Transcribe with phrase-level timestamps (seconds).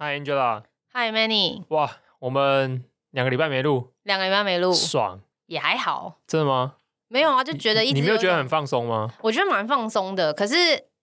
[0.00, 1.64] Hi Angela，Hi Manny。
[1.70, 6.20] 哇，我们两个礼拜没录，两个礼拜没录，爽也还好。
[6.24, 6.74] 真的吗？
[7.08, 9.12] 没有啊，就觉得一直你，你没有觉得很放松吗？
[9.22, 10.54] 我觉得蛮放松的，可是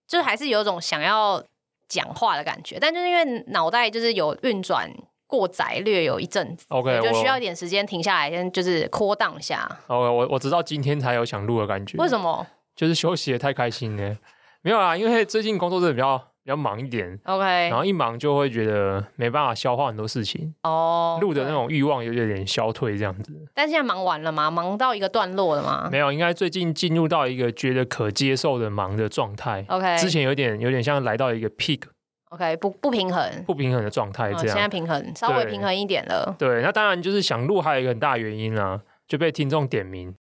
[0.06, 1.44] 就还是有种想要
[1.86, 4.90] 讲话的感觉，但就是因为脑袋就是有运转
[5.26, 9.70] 过载，略有一阵子，OK，就需要一点时间停下来，先就是 down 一下。
[9.88, 11.98] OK，我我直到今天才有想录的感觉。
[11.98, 12.46] 为什么？
[12.74, 14.16] 就是休息也太开心了。
[14.62, 16.28] 没有啊，因为最近工作真的比较。
[16.46, 23.32] 比较忙一点，OK，然后一忙就会觉得没办法消化很多事情，哦，录的那种欲望有点消退这样子。
[23.52, 24.48] 但现在忙完了吗？
[24.48, 25.88] 忙到一个段落了吗？
[25.90, 29.64] 没有，应该最近进入到一个觉得可接受的忙的状态。
[29.68, 34.46] OK，之前有点有点像来到一个 peak，OK，不不平衡，不平衡的状态这样。
[34.46, 36.32] 现在平衡，稍微平衡一点了。
[36.38, 40.14] 对，那当然就是想录，还有一个很大原因啊，就被听众点名，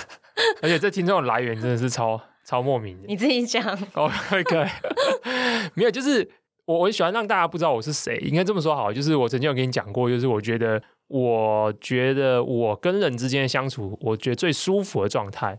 [0.60, 2.20] 而且这听众的来源真的是超
[2.52, 3.08] 超莫名的。
[3.08, 3.64] 你自己讲。
[3.96, 4.68] OK，
[5.72, 6.30] 没有，就是。
[6.64, 15.58] 我我喜欢让大家不知道我是谁，应该这么说好，就是我曾经有跟你讲过，就是我觉得，我觉得我跟人之间的相处，我觉得最舒服的状态，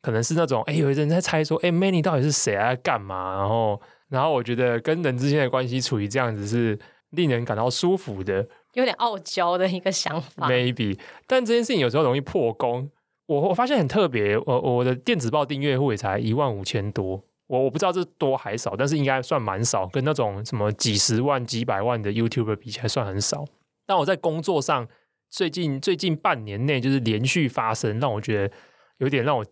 [0.00, 3.36] 可能是那种，哎，有人在猜说，哎，Manny 到底是谁啊，干嘛？
[3.36, 6.78] 然后，然后我觉得跟人之间的关系处于这样子是
[7.10, 10.98] 令人感到舒服的，有点傲娇的一个想法，maybe。
[11.26, 12.90] 但这件事情有时候容易破功，
[13.30, 17.22] 我我发现很特别，我我的电子报订阅户也才一万五千多。
[17.46, 23.44] 我我不知道这多还少，但是应该算蛮少，跟那种什么几十万、几百万的 YouTuber 比起来算很少。
[23.86, 24.88] 但我在工作上
[25.30, 28.54] 最近最近半年内就是连续发生，让我觉得
[28.98, 29.44] 有点让我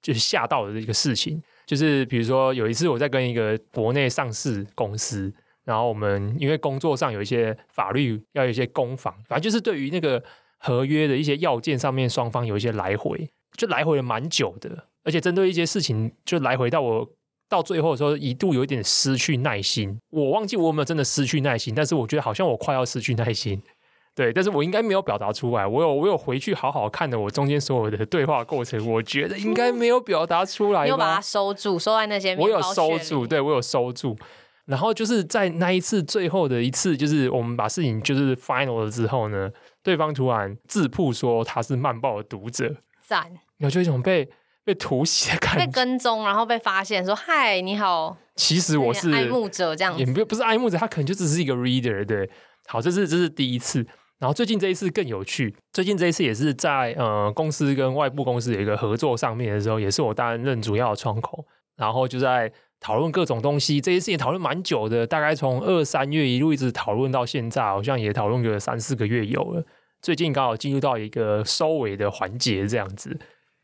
[0.00, 5.32] 就是吓到的一个事情，就是比如说有一次我在跟一个国内上市公司，
[5.64, 10.22] 然后我们因为工作上有一些法律要有一些攻防，反正就是对于那个
[10.64, 17.08] 合约的一些要件上面，双方有一些来回，就来回了蛮久的，而且针对一些事情就来回到我。
[17.46, 19.96] 到最后的时候，一度有一点失去耐心。
[20.10, 23.62] 我忘记我有没有真的失去耐心，但是我觉得好像我快要失去耐心。
[24.16, 25.64] 对，但是我应该没有表达出来。
[25.64, 30.84] 我有，我有回去好好看的我中间所有的对话过程，我觉得应该没有表达出来。
[30.84, 32.34] 你有把它收住，收在那些。
[32.36, 34.16] 我有收住，对，我有收住。
[34.64, 39.50] 然后就是在那一次最后的一次，就是我们把事情就是 final 了之后呢，
[39.84, 42.74] 对方突然自曝说他是漫报的读者，
[43.06, 44.28] 赞，有就一种被。
[44.66, 52.02] 被突袭的感觉，被跟踪，然后被发现，说：“嗨，你好。”其实我是爱慕者，这样子也不不是爱慕者，他可能就只是一个 reader。
[52.02, 52.30] 对，
[52.66, 53.86] 好，这是这是第一次。
[54.18, 61.44] 然后最近这一次更有趣，最近这一次也是在呃公司跟外部公司有一个合作上面的时候，也是我担任主要的窗口，
[61.76, 62.50] 然后就在
[62.84, 63.80] 讨论各种东西。
[63.80, 69.64] 这些事情讨论蛮久的，大概从二三月一路一直讨论到现在，好像也讨论个三四个月有了。
[70.02, 73.18] 最近刚好进入到一个收尾的环节，这样子。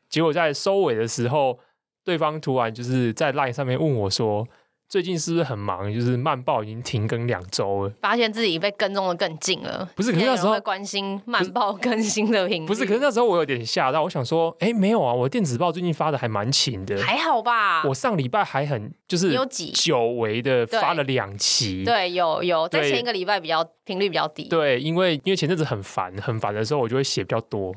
[0.09, 1.59] 结果在收尾的时候，
[2.03, 4.49] 对方突然就是在 LINE 上面问我说
[4.91, 5.95] ：“最近是不是很忙？
[5.95, 12.67] 就是慢报已经停更两周了，发现自己被跟踪的更近了。”不是，可是那时候关心慢报更新的频率。
[12.67, 17.85] 不是，可是那时候我有点吓到，我想说：“哎，没有啊，我电子报最近发的还蛮勤的，还好吧？
[17.87, 27.73] 我上礼拜还很就是有几久违的发了两期，对，有有在前一个礼拜比较频率比较低，对，因为因为前阵子很烦，很烦的时候我就会写比较多。”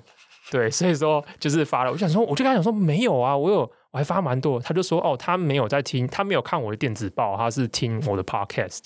[0.51, 1.91] 对，所以说就是发了。
[1.91, 4.59] 我想说，我就跟他讲说没有啊，我有，我还发蛮多。
[4.59, 8.81] 他就说哦，他没有在听，他没有看我的电子报，他是听我的 podcast。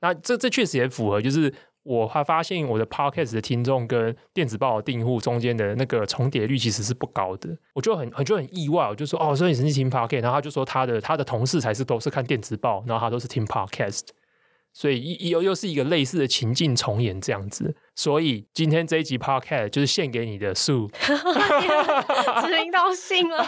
[0.00, 1.52] 那这这确实也符合，就是
[1.82, 7.50] 我还发现我的 podcast 的听众跟电子报的订户中间的那个重叠率其实是不高的。
[7.74, 14.08] 我就很很就很意外，我就说哦，所以你是听 podcast，然后他就说他的他的同事才是都是看电子报，然后他都是听 podcast。
[14.72, 23.46] 所以又又是一个类似的情境重演这样子，所以今天这一集 podcast 就是献给你的树， 指名道姓了，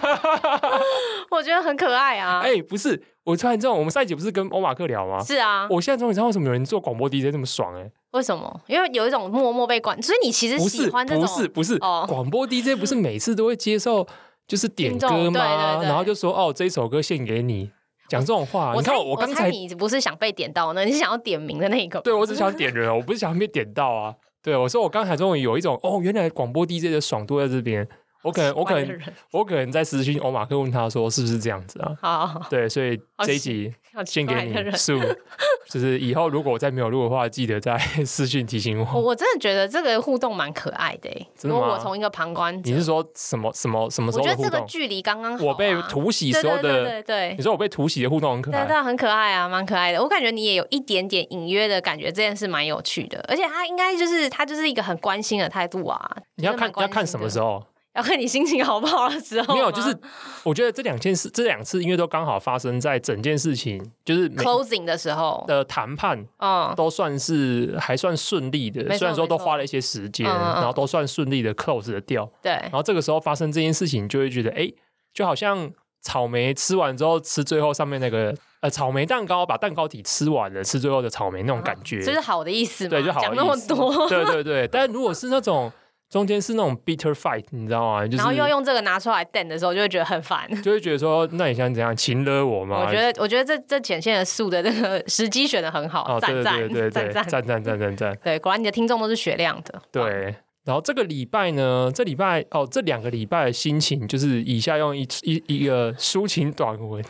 [1.31, 2.41] 我觉得很可爱啊！
[2.44, 5.22] 哎、欸，不是，我突然知道，我们上一集不是跟欧马克聊吗？
[5.25, 7.93] 是啊，我现在终于知道为什么有人做广播 DJ 这么爽哎、欸！
[8.12, 8.60] 为什么？
[8.66, 14.06] 因为有一种默默被管，所以你其实喜欢这种不是不是广播 DJ 不是每次都会接受
[14.47, 15.81] 就是点歌吗？
[15.82, 17.71] 然后就说哦，这首歌献给你。
[18.06, 20.84] 讲这种话，我你看我刚才你不是想被点到呢？
[20.84, 21.99] 你是想要点名的那一个？
[22.03, 24.14] 对，我只想点人，我不是想被点到啊。
[24.44, 27.88] 对，我说我刚才终于有一种哦，原来广播 DJ 的爽度在这边。
[28.23, 29.00] 我可能， 我可能，
[29.32, 32.46] 我可能在私信欧马克问他说是不是这样子啊？
[32.50, 33.75] 对，所以这一集
[34.05, 34.99] 献给你树，
[35.69, 37.76] 就是以后如果我再没有录的话，记得在
[38.06, 39.00] 私讯提醒我。
[39.00, 41.11] 我真的觉得这个互动蛮可爱的，
[41.43, 44.25] 如果我从一个旁观者，你是说什么什么什么时候？
[44.25, 45.44] 我觉得这个距离刚刚好。
[45.44, 50.02] 我被突袭时候的，对对对，你说我被突袭的互动很可爱，对，很可爱啊，蛮可爱的。
[50.02, 56.17] 我感觉你也有一点点隐约的感觉，这件事蛮有趣的，而且他应该就是他就是一个很关心的态度啊。
[56.37, 57.62] 你要看要看什么时候？
[57.94, 59.55] 要看你心情好不好的时候。
[59.55, 59.96] 没有，就是
[60.43, 68.82] 我觉得这两件事，这两次因为都刚好发生在整件事情就是 closing 的时候的谈判，嗯，都算是还算顺利的。
[68.99, 72.29] 虽然说都花了一些时间，然后都算顺利的 close 的掉。
[72.43, 74.69] 对，然后这个时候发生这件事情，就会觉得哎，
[75.12, 75.70] 就好像
[76.02, 82.91] 草莓吃完之后吃最后上面那个呃草莓蛋糕，把蛋糕体吃完了，吃最后的草莓那种感觉，这是好的意思吗？
[82.91, 84.08] 对，就好讲那么多。
[84.08, 85.70] 对对对，但如果是那种。
[86.14, 88.05] 中间是那种 bitter fight，你知道吗？
[88.06, 92.84] 就是、然后又用这个拿出来等的时候，就会觉得很烦，就会觉得说，那你想怎样擒了我吗？
[92.87, 98.16] 我觉得，我觉得这这显现的素的这个时机选的很好，赞赞、哦、赞赞赞赞赞赞！
[98.22, 99.82] 对，果然你的听众都是雪亮的。
[99.90, 107.05] 对，然后这个礼拜呢，这礼拜哦，这两个礼拜的心情就是以下用一一一个抒情短文，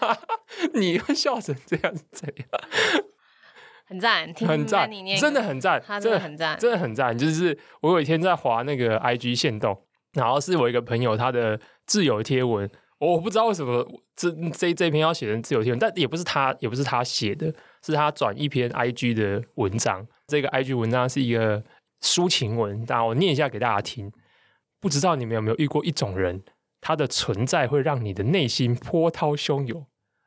[0.72, 2.46] 你又笑成这样子怎样？
[3.90, 4.88] 很赞，很赞，
[5.18, 7.18] 真的很赞，真的很赞，真的很赞。
[7.18, 9.76] 就是我有一天在滑那个 IG 限动，
[10.12, 12.70] 然后是我一个朋友他的自由贴文，
[13.00, 13.84] 我不知道为什么
[14.14, 17.52] 这这这篇要写成自由贴文，但也不是他，也不是他写的，
[17.84, 20.06] 是他转一篇 IG 的文章。
[20.28, 21.60] 这个 IG 文章是一个
[22.00, 24.12] 抒情文，但我念一下给大家听。
[24.78, 26.44] 不知道你们有没有遇过一种人，
[26.80, 29.84] 他的存在会让你的内心波涛汹涌，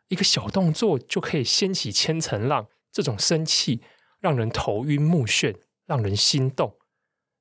[0.10, 2.68] 一个小动作就可以掀起千层浪。
[2.94, 3.82] 这种生气
[4.22, 6.78] 让人头晕目眩，让人心动。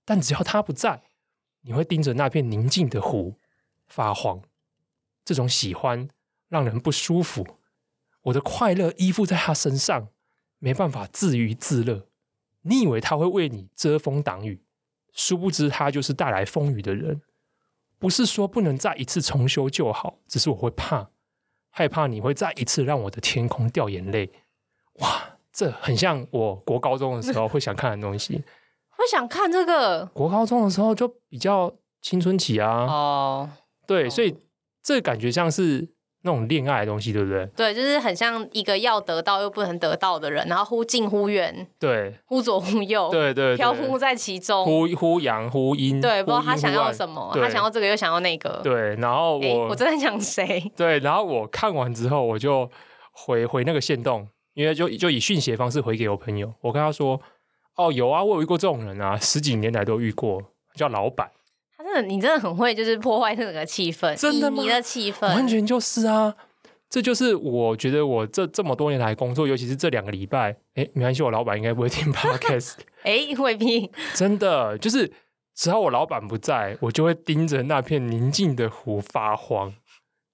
[0.04, 1.04] 但只要他不在，
[1.60, 3.38] 你会盯着那片宁静的湖
[3.86, 4.42] 发慌。
[5.24, 6.08] 这种喜欢
[6.48, 7.58] 让人不舒服。
[8.22, 10.08] 我的快乐依附在他身上，
[10.58, 12.08] 没办法自娱自乐。
[12.62, 14.64] 你以为他会为你遮风挡雨，
[15.12, 17.22] 殊不知他就是带来风雨的人。
[17.98, 21.10] 不是说不能再一次重修旧好，只是我会怕，
[21.70, 24.32] 害怕你会再一次让我的天空掉眼泪。
[24.94, 25.31] 哇！
[25.52, 28.42] 这很像我国高中的时候会想看的东西，
[28.96, 30.06] 会想看这个。
[30.14, 33.50] 国高中的时候就比较青春期啊，哦，
[33.86, 34.36] 对，所以
[34.82, 35.88] 这感觉像是
[36.22, 37.44] 那种恋爱的东西，对不对？
[37.54, 50.72] 对，就是很像一个要得到又不能得到的人，然后忽近忽远，对，忽左忽右，对对，飘忽在其中，忽忽阳忽阴，对，不知道他想要什么，他想要这个又想要那个，对，然后我我正在想谁？
[50.74, 52.70] 对，然后我看完之后，我就
[53.12, 54.28] 回回那个线动。
[54.54, 57.20] 因为就就以讯息的方式回给我朋友，我跟他说
[57.76, 60.42] ：“哦，有啊，我有遇过这种人啊，十几年来都遇过，
[60.74, 61.30] 叫老板。
[61.76, 64.62] 他真的，你真的很会，就是破坏这个气氛，真的吗？
[64.62, 66.34] 你的气氛完全就是啊，
[66.90, 75.10] 这就是我觉得我这这么多年来工作，尤其是这两个礼拜，哎，没关系，我老板应该不会听 Podcast， 哎，未必， 真的就是
[75.54, 79.72] 只要我老板不在，我就会盯着那片宁静的湖发慌。”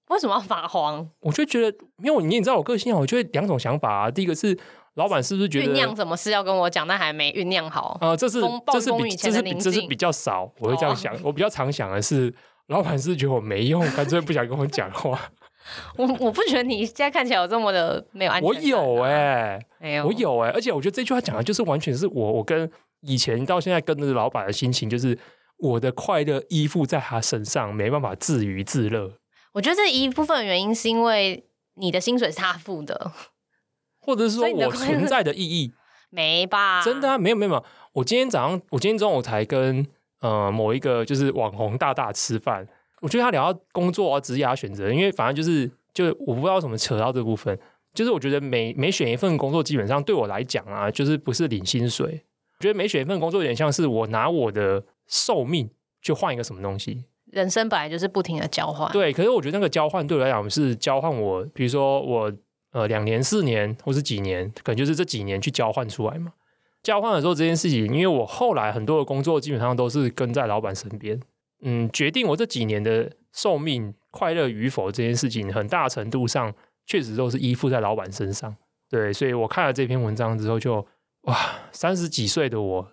[0.09, 1.07] 为什么要发慌？
[1.21, 4.11] 我就觉得，因为你也知道我个性啊，我觉得两种想法啊。
[4.11, 4.57] 第一个是
[4.95, 8.17] 老板是不是觉得酝酿什么事要跟我讲，但还没酝酿好啊、呃？
[8.17, 8.41] 这是
[8.71, 11.13] 这是比这是比这是比较少，我会这样想。
[11.15, 12.33] 哦、我比较常想的是，
[12.67, 15.19] 老板是，是觉得我没用，干脆不想跟我讲话。
[15.97, 18.61] 我我不觉得你现在看起来有这么的没有安全感。
[18.61, 22.67] 我有哎、欸，没有，我有哎、欸，而且我觉得这句话讲的就是完全是我我跟
[23.01, 25.15] 以前到现在跟着老板的心情，就是
[25.57, 29.11] 我的快乐依附在他身上，没办法自娱自乐。
[29.53, 33.11] 我觉得这一部分原因是因为你的薪水是他付的，
[33.99, 35.73] 或者是说我存在的意义
[36.11, 36.81] 没吧？
[36.83, 37.63] 真的啊，没有没有没有。
[37.93, 39.85] 我今天早上，我今天中午才跟
[40.21, 42.67] 呃某一个就是网红大大吃饭，
[43.01, 47.57] 我觉得他聊到工作啊、职业选择，因为反正就是就我不知道怎么扯到这部分，
[47.93, 52.23] 就是我觉得每每选一份工作，基本上对我来讲啊，就是不是领薪水。
[52.57, 55.69] 我觉得每选一份工作，有点像是我拿我的寿命
[56.01, 57.05] 去换一个什么东西。
[57.31, 59.13] 人生本来就是不停的交换，对。
[59.13, 62.31] 可是我觉得那个交换对我来讲是交换我，比如说我
[62.71, 66.33] 呃两年、四年或是几年，可能就是这几年去交换出来嘛。
[66.81, 71.19] 交换的时候这件事情，因为我后来很多的工作基本上都是跟在老板身边，
[71.61, 76.53] 嗯，决定我这几年的寿命快乐与否这件事情，很大程度上
[76.85, 78.55] 确实都是依附在老板身上。
[78.89, 80.87] 对，所以我看了这篇文章之后就，
[81.23, 81.37] 哇，
[81.71, 82.91] 三十几岁的我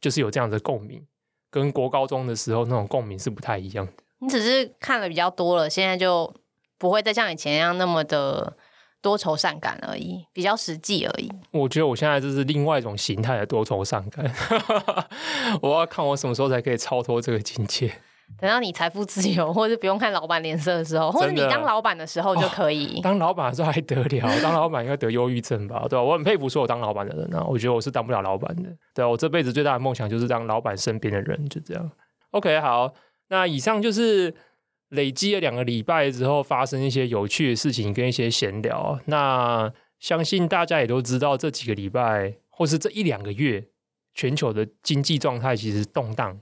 [0.00, 1.06] 就是有这样的共鸣。
[1.50, 3.92] 跟国高中的时候那种共鸣是不太一样的。
[4.20, 6.34] 你只是看的比较多了，现在就
[6.76, 8.56] 不会再像以前一样那么的
[9.00, 11.30] 多愁善感而已，比较实际而已。
[11.52, 14.30] 我觉得我现在就是另外一种形态的多愁善感。
[15.62, 17.94] 我要看我什么时候才可以超脱这个境界。
[18.40, 22.98] 等到你财富自由，或者不用看老板脸色的时候，或者你当老板的时候就可以。
[22.98, 24.40] 哦、 当老板的时候还得了？
[24.40, 25.86] 当老板应该得忧郁症吧？
[25.88, 26.02] 对吧、啊？
[26.02, 27.44] 我很佩服所有当老板的人啊！
[27.48, 28.70] 我觉得我是当不了老板的。
[28.94, 31.90] 对、啊、我这辈子最大的梦想就是当老板身边的人，就这样。
[32.30, 32.92] OK，好，
[33.28, 34.32] 那以上就是
[34.90, 39.00] 累积了两个礼拜之后发生一些有趣的事情跟一些闲聊。
[39.06, 43.64] 那相信大家也都知道，这几个礼拜或是这一两个月，
[44.14, 46.38] 全球的经济状态其实动荡。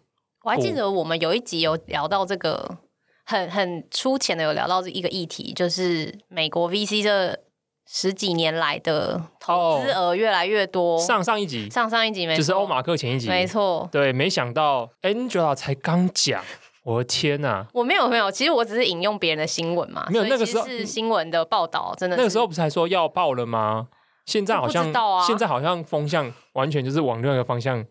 [0.47, 2.79] 我还记得我们有一集有聊到这个，
[3.25, 7.37] 很很粗浅的有聊到这一个议题，就是美国 VC 这
[7.85, 10.95] 十几年来的投资额越来越多。
[10.95, 13.89] 哦、上上一集，上上一集没错，就是欧马克前一集，没错。
[13.91, 16.45] 对，没想到 Angela 才刚讲，
[16.85, 17.67] 我的天呐、啊！
[17.75, 20.07] 我没有没有，其实我只是引用别人的新闻嘛。
[20.11, 23.89] 没有那个时候是新闻的报道，真的那个时候不是还说要爆了吗？
[24.27, 27.85] 现在好像，啊、现在好像风向完全就是往另一个方向。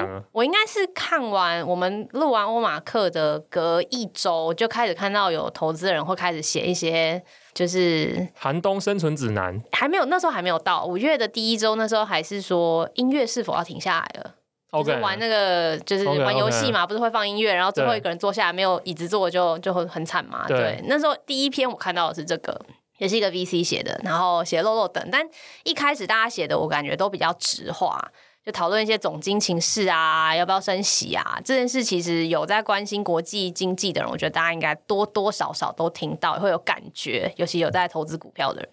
[0.00, 7.22] 我我应该是看完我们录完欧马克的隔一周，就开始看到有投资人会开始写一些，
[7.52, 14.34] 就是寒冬生存指南，还没有那时候还没有到五月的第一周，那时候还是说音乐是否要停下来了？
[14.82, 20.46] 是玩那个就是玩游戏嘛，不是会放音乐，然后最后一个人坐下来没有椅子坐就就会很惨嘛。
[20.48, 22.58] 对，对，那时候第一篇我看到的是这个，
[22.96, 25.28] 也是一个 VC 写的，然后写漏漏等，但
[25.64, 28.10] 一开始大家写的我感觉都比较直化。
[28.44, 31.40] 就讨论一些总经情势啊，要不要升息啊？
[31.44, 38.68] 这件事其实有在关心国际经济的人，我觉得大家应该多多少少都听到，会有感觉，尤其有在投资股票的人。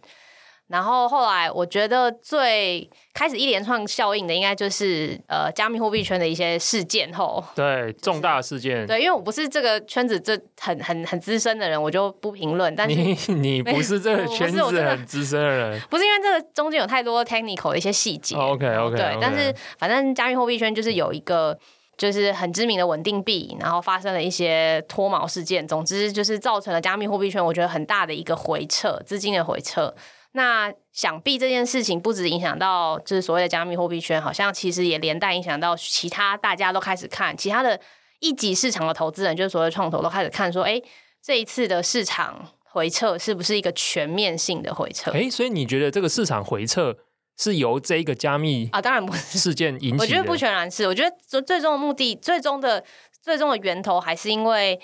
[0.69, 12.75] 然后后来，我觉得最开始一连串效应的，应该就是呃，加密货币圈的一些事件后，对重大事件，对，因为我不是这个圈子这很很很资深的人，我就不评论。
[12.75, 18.35] 但是你你不是这个圈子很资深的人，不是因为这个中间有太多 technical 的一些细节。
[18.35, 21.57] OK OK，对，但是反正加密货币圈就是有一个
[21.97, 29.91] 就是很知名的稳定币，然后发生了一些脱毛事件，总之就是造成了加密货币圈我觉得很大的一个回撤，资金的回撤。
[30.33, 37.79] 那想必这件事情不止影响到就是所谓的加密货币圈，好像其实也连带影响到其他大家都开始看其他的
[38.19, 40.79] 一级市场的投资人，就是所谓创投都开始看说，哎，
[41.23, 45.09] 这一次的市场回撤是不是一个全面性的回撤？
[45.11, 46.95] 哎，所以你觉得这个市场回撤
[47.35, 48.79] 是由这一个加密啊？
[48.79, 50.03] 当然不是事件引起的。
[50.03, 52.83] 我觉得不全然是，我觉得最最终的目的，最终的
[53.23, 54.79] 最终的源头还是因为。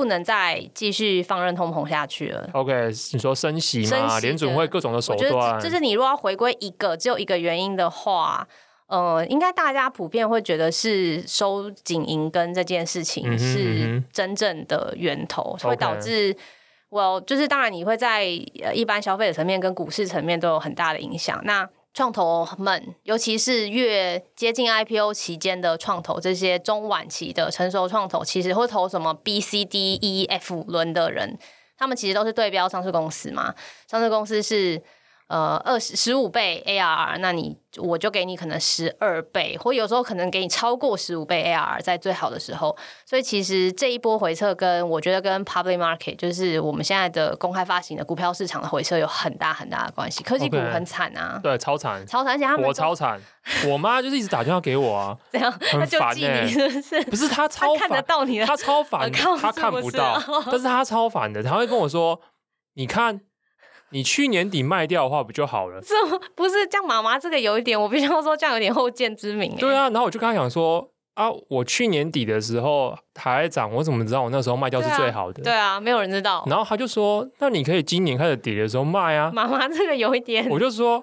[0.00, 2.48] 不能再继续放任通膨下去了。
[2.54, 5.60] OK，你说升息嘛，联准会各种的手段。
[5.60, 8.48] 就是你如果要回归一个只有一个原因的话，
[8.86, 16.34] 呃，应该大家普遍会觉得是收紧银根这件事情是真正的源头，嗯、会导致
[16.88, 21.38] 我、well, 就是当然你会在一般消费者层面跟股市层面都有很大的影响。
[21.44, 31.38] 那创投们，尤其是越接近 IPO 期间的创投，这些中晚期的成熟创投，其实会投什么 B、C、D、E、F 轮的人，
[31.76, 33.54] 他们其实都是对标上市公司嘛，
[33.88, 34.82] 上市公司是。
[35.30, 42.76] 呃，二十十五倍 ARR，那你我就给你可能十二倍，或有时候可能给你超过十五倍 ARR，在最好的时候。
[43.06, 50.24] 所以其实这一波回撤，跟我觉得跟 public market，就是我们现在的公开发行的股票市场的回撤有很大很大的关系。
[50.24, 53.20] 科技股很惨啊，okay, 对，超惨，超惨，而且他们我超惨，
[53.68, 57.02] 我妈就是一直打电话给我啊， 这样很烦哎、欸，是不是？
[57.04, 62.20] 不是他超他看得到你的，她超烦，她看不到，但是她超烦的，她会跟我说，
[62.74, 63.20] 你看。
[63.92, 65.80] 你去年底卖掉的话不就好了？
[65.80, 65.94] 这
[66.34, 69.54] 不是这样，妈妈这个有一点，我必须要说这样有点后见之明。
[69.56, 75.42] 对啊，然后我就跟他讲说啊，我去年底的时候还在涨，我怎么知道我那时候卖掉是最好的？
[75.42, 76.44] 对啊，对啊，没有人知道。
[76.46, 79.30] 然后他就说，那你可以今年开始跌的时候卖啊。
[79.34, 81.02] 妈妈这个有一点，我就说，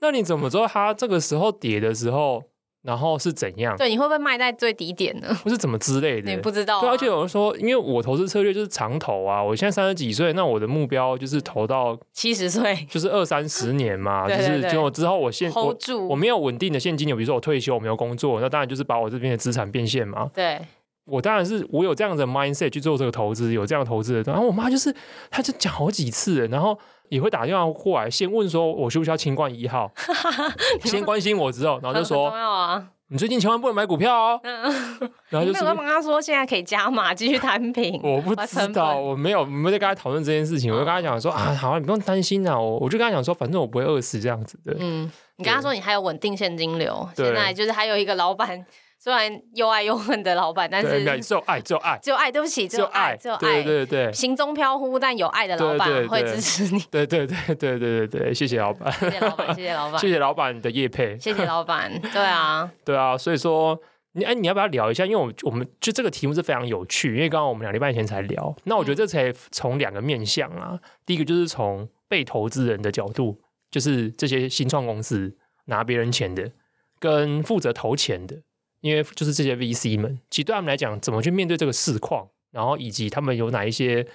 [0.00, 2.44] 那你怎么知道他这个时候跌的时候？
[2.82, 3.76] 然后是怎样？
[3.76, 5.34] 对，你会不会卖在最低点呢？
[5.44, 6.80] 或是怎么之类的，你不知道、啊。
[6.80, 14.26] 对，而且有人说，因为我投资策略就是长投啊，我现在三十几岁，那我的目标就是投到七十岁，就是二三十年嘛。
[14.28, 20.30] 对对对，就是就我之后我现 hold 住我，我没有稳定的现金流，比如说我退休我没有工作，那当然就是把我这边的资产变现嘛。
[20.32, 20.58] 对，
[21.04, 24.32] 我当然是我有这样的 mindset 去做这个投资，有这样投资的。
[24.32, 24.94] 然后我妈就是，
[25.30, 26.78] 她就讲好几次，然后。
[27.10, 29.90] 也会打电话过来，先问说我需不需要清冠一号，
[30.84, 34.40] 先关心我之后，然后就说，啊、你最近千万不能买股票哦。
[34.44, 34.62] 嗯、
[35.28, 38.00] 然后就是跟他说现在可以加码继续摊平。
[38.02, 44.76] 我不知道， 我没有没有在跟他讨论这件事情，我就跟他讲说啊，好，你不用担心啊，我我就跟他讲说，反正我不会饿死这样子的。
[44.78, 48.64] 嗯，你跟他说你还有稳定现金流，现在就是还有一个老板。
[49.02, 52.30] 虽然又爱又恨的老板，但是只有爱，只有爱，只有爱。
[52.30, 53.38] 对不起，只有爱，只有爱。
[53.38, 56.78] 对对对，行踪飘忽但有爱的老板会支持你。
[56.92, 61.90] 对对对对对对对，谢谢老板，谢谢老板，谢谢老板，谢谢老板的叶配，谢谢老板。
[62.12, 63.80] 对啊， 对啊，所以说
[64.12, 65.06] 你哎，你要不要聊一下？
[65.06, 68.54] 因为我我们就这个题目是非常有趣，因为刚刚我们两礼拜前才聊。
[68.64, 73.40] 那我觉得这才从两个面向啊，第一个就是从被投资人的角度，
[73.70, 76.52] 就是这些新创公司拿别人钱的，
[76.98, 78.42] 跟负责投钱的。
[78.80, 84.06] 因为就是这些 VC 们，其实对他们来讲，怎么去面对这个市况，然后以及他们有哪一些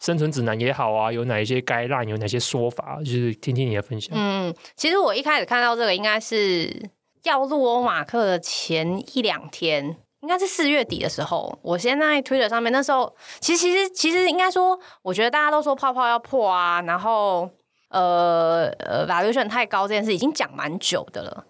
[0.00, 4.16] 生存指南也好啊，有哪一些该让有哪些说法，就是听听你的分享。
[4.18, 6.90] 嗯，其实我一开始看到这个，应该是
[7.22, 17.48] 要录欧马克的前一两天，应应该是四月底的时候，我先在 Twitter 上面，那时候其实其实其实应该说，我觉得大家都说泡泡要破啊，然后
[17.90, 21.44] 呃呃 valuation 太高这件事已经讲蛮久的了。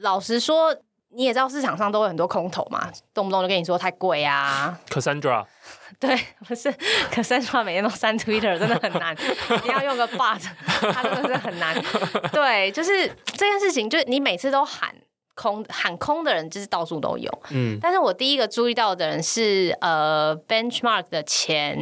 [0.00, 0.72] 老实说，
[1.14, 4.78] 你也知道市场上都有很多空头嘛，动不动就跟你说太贵啊。
[4.88, 5.44] Cassandra，
[6.00, 6.72] 对，不是
[7.10, 9.16] Cassandra 每天都删 Twitter 真的很难，
[9.64, 10.42] 你要用个 but，
[10.92, 11.74] 它 真的是很难。
[12.32, 13.06] 对，就是
[13.36, 14.94] 这件事情，就是你每次都喊。
[15.36, 21.76] 空喊空的人就是到处都有，嗯，但是我第一个注意到的人是呃，Benchmark 的前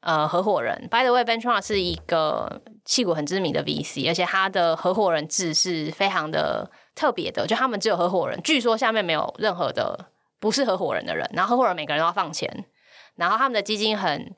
[0.00, 0.88] 呃合伙人。
[0.90, 10.06] By the way，Benchmark 是一个矽谷很知名的 VC，而且他的合伙人制是非常的特别的，就他们只有合伙人，据说下面没有任何的
[10.40, 12.64] 不是合伙人的人，然后合伙人每个人都要放钱，
[13.14, 14.34] 然后他们的基金很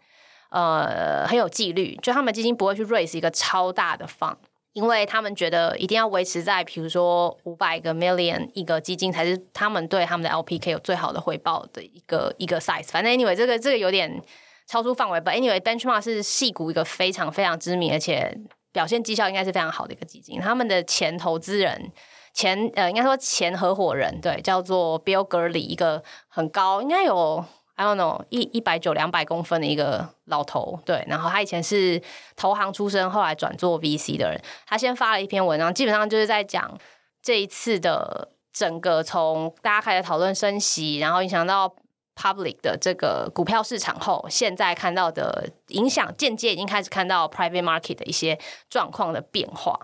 [0.50, 4.36] 呃很有纪律，就他们基金不会去 raise 一个超大的 fund。
[4.74, 12.84] 因为他们觉得一定要维持在，比如说五百个 million 一个基金才是他们对他们的 LPK 有最好的回报的一个一个 size。
[12.84, 14.22] 反正 anyway 这个这个有点
[14.68, 18.32] 超出范围但 anyway Benchmark 是细谷一个非常非常知名而且
[18.70, 20.38] 表现绩效应该是非常好的一个基金。
[20.40, 21.90] 他们的前投资人
[22.32, 27.44] 前呃应该说前合伙人对叫做 Bill Gurley，一个很高应该有。
[27.80, 32.02] I don't know，一一百九两百公分的一个老头，对，然后他以前是
[32.34, 34.42] 投行出身，后来转做 VC 的人。
[34.66, 36.76] 他先发了一篇文章，基本上就是在讲
[37.22, 41.72] 这一次的整个从大家开始讨论升息，然后影响到
[42.16, 48.36] public 的这个股票市场后，现在看到的影响，间接已经开始看到 private market 的一些
[48.68, 49.78] 状况的变化。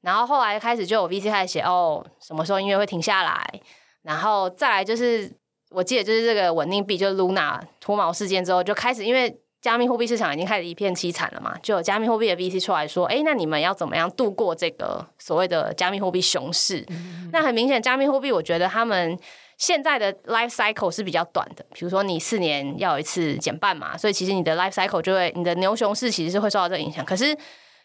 [0.00, 3.60] 然后后来开始就有 VC 开始写哦，什么时候音乐会停下来，
[4.02, 5.32] 然后再来就是。
[5.70, 16.86] 我记得就是这个稳定币，就是 Luna 脱毛事件之后，就开始因为加密货币市场已经开始一片凄惨了嘛，就有加密货币的 VC 出来说，哎，那你们要怎么样度过这个所谓的加密货币熊市？
[16.88, 19.18] 嗯、那很明显，加密货币我觉得他们
[19.58, 27.04] 现在的 life cycle 是比较短的，比如说你四年要有一次减半嘛，所以其实你的 life cycle 就会，你的牛熊市其实是会受到这个影响。
[27.04, 27.36] 可是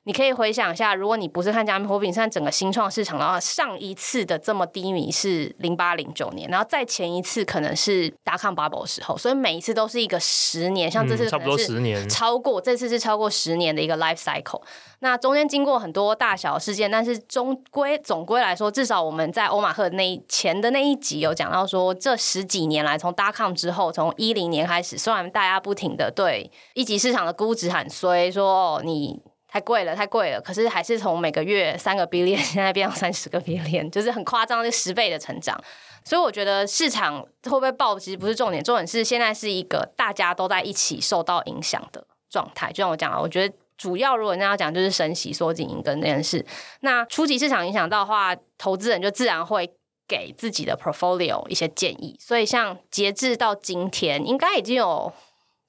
[0.04, 14.64] 你可以回想一下，如果你不是看加密货币，你看整个新创市场的话，上一次的这么低迷是零八零九年，然后再前一次可能是 dot-com bubble 的时候，所以每一次都是一个十年，像这次可能是超过十年，超过这次是超过十年的一个 life cycle。
[15.02, 29.22] 那中间经过很多大小事件，但是终归总归来说，至少我们在欧马赫那一前的那一集有讲到说，这十几年来，从 dot-com 之后，从一零年开始，虽然大家不停的对一级市场的估值喊衰，说哦你。
[29.52, 30.40] 太贵了，太贵了。
[30.40, 35.62] 可是还是从每个月三个 billion， 现在变到三十个 billion，就是很夸张，就十倍的成长。
[36.06, 42.70] 所以我觉得市场会不会爆，其实不是重点，重点是现在是一个大家都在一起受到影响的状态。
[42.72, 46.46] 就像我讲了，我觉得主要如果那要讲，就是升息、缩紧银根这件事。
[46.80, 49.70] 那初级市场影响到的话，投资人就自然会
[50.08, 52.16] 给自己的 portfolio 一些建议。
[52.22, 55.12] 所以像截至到今天，应该已经有。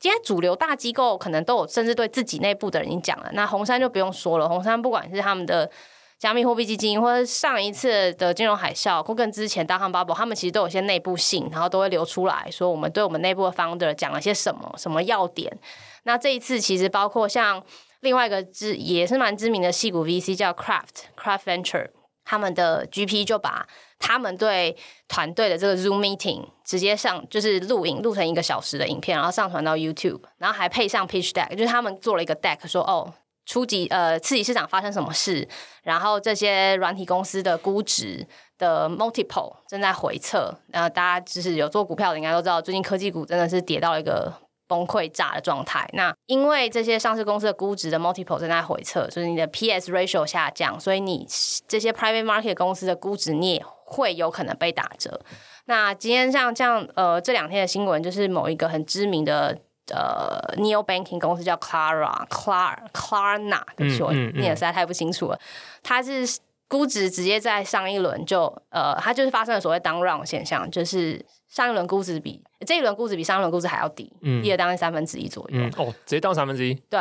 [0.02, 3.30] 今天主流大机构可能都有，甚至对自己内部的人已经讲了。
[3.34, 5.70] 那红杉就不用说了，红杉不管是他们的
[6.18, 15.56] 加密货币基金，或者上一次的金融海啸，或更之前 dot-com bubble，他们其实都有些内部信，然后都会流出来说，我们对我们内部的 founder 讲了些什么，什么要点。
[16.02, 17.62] 那这一次其实包括像
[18.00, 21.90] 另外一个知也是蛮知名的戏股 VC 叫 Craft Craft Venture，
[22.24, 23.68] 他们的 GP 就把。
[24.02, 33.14] 他们对团队的这个 Zoom meeting 直接上就是录影，录成一个小时的影片，然后上传到 YouTube，然后还配上 pitch deck，就是他们做了一个 deck，说哦，
[33.46, 35.48] 初级呃次级市场发生什么事，
[35.84, 38.26] 然后这些软体公司的估值
[38.58, 44.32] 的 multiple 正在回测，然后大家就是有做股票的应该都知道，最近科技股真的是跌到一个。
[44.68, 45.86] 崩溃炸的状态。
[45.92, 51.26] 那因为这些上市公司的估值的 multiple 正在回测，所以你的 PS ratio 下降，所以你
[51.68, 55.20] 这些 private market 公司的估值你也会有可能被打折。
[55.66, 59.56] 那今天像这样呃这两天的新闻，就是某一个很知名的
[59.92, 65.38] 呃 neo banking 公司叫 Clara Clara Klarna，对不起，我念的实在太不清楚了。
[65.82, 66.24] 它是
[66.66, 71.24] 估值直接在上一轮就呃，它就是发生了所谓 down round 现象，就是。
[71.52, 75.60] 上一轮估值比这一轮估值比上一轮估值还要低，嗯，低了大概三分之一左右。
[75.60, 76.72] 嗯，哦，直接到三分之一。
[76.88, 76.98] 对，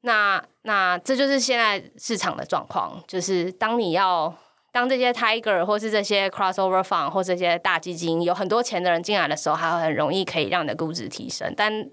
[0.00, 4.34] 那那这就是现在市场的状况，就是当你要
[4.72, 11.88] 当这些 Tiger 或是这些 Crossover Fund 或这些大基金有很多钱的人进来的时候，还很容易可以让你的估值提升，但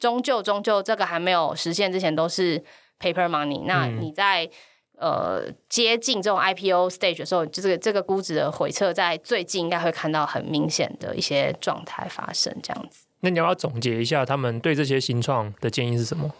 [0.00, 2.64] 终究终究这个还没有实现之前，都是
[2.98, 3.64] Paper Money。
[3.66, 4.50] 那你在。
[4.96, 13.04] 呃，接近这种 IPO stage 的时候，就这个这个估值的回撤，在最近应该会看到很明显的一些状态发生，这样子。
[13.18, 16.30] 那你要不要总结一下他们对这些新创的建议是什么？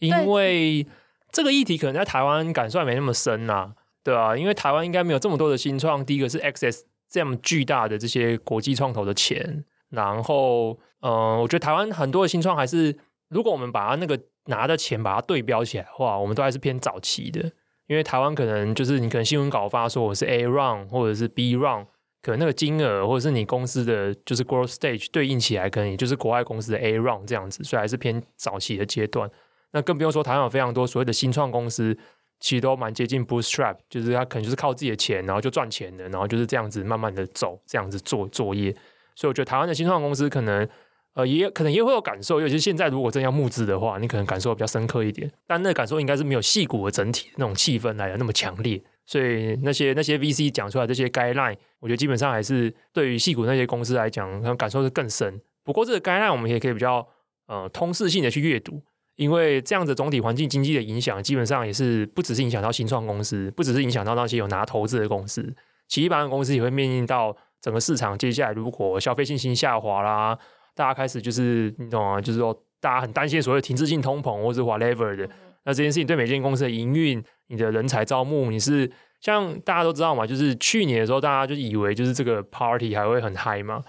[0.00, 0.86] 因为
[1.32, 3.72] 这个议题可能在台湾感受还没那么深呐、啊，
[4.04, 9.64] 对啊，因为台湾应该没有这么多的新创，第一个是 access 这么巨大的这些国际创投的钱。
[9.88, 12.96] 然后，嗯、我觉得台湾很多的新创还是，
[13.28, 17.50] 如果我们把它那个拿的钱把它对标起来的话，我们都还是偏早期的。
[17.86, 21.86] 因为台湾可能就是你可能新闻稿发说我是 A round 或者是 B round，
[22.22, 29.30] 可能那个金额或者是你公司的就是 growth stage 对应起来，可能也就是国外公司的 A round 这样子，所以还是偏早期的阶段。
[29.72, 31.96] 那更不用说台湾有非常多所谓的新创公司，
[32.44, 38.70] 其实都蛮接近 bootstrap，就是他可能就是靠自己的钱，然后就赚钱的，然后就是这样子慢慢的走，这样子做作业。
[39.14, 40.68] 所以我觉得台湾的新创公司可能。
[41.14, 45.30] 呃，也可能也会有感受，尤其是现在如果真要募资的话，你可能感受比较深刻一点。
[45.46, 48.82] 但那个感受应该是没有戏骨的整体那种气氛来的那么强烈。
[49.06, 55.40] 所以那些那些 VC 讲出来这些 guideline，我觉得基本上还是对于戏骨那些公司来讲，可能感受是更深。
[55.62, 57.06] 不过这个 guideline 我们也可以比较
[57.46, 58.82] 呃通识性的去阅读，
[59.16, 65.54] 因为这样子总体环境经济的影响，基本上也是不只是影响到新创公司，不只是影响到那些有拿投资的公司，
[65.88, 70.38] 其一般的公司也会面临到整个市场接下来如果消费信心下滑啦。
[70.76, 75.24] 大家开始就是你懂啊，就是说大家很担心所谓停滞性通膨或是 whatever 的，
[75.64, 83.84] 那这件事情对每间公司的营运、你的人才招募，你是像大家都知道嘛，就是去年的时候大家就以为就是这个 party 还会很嗨嘛，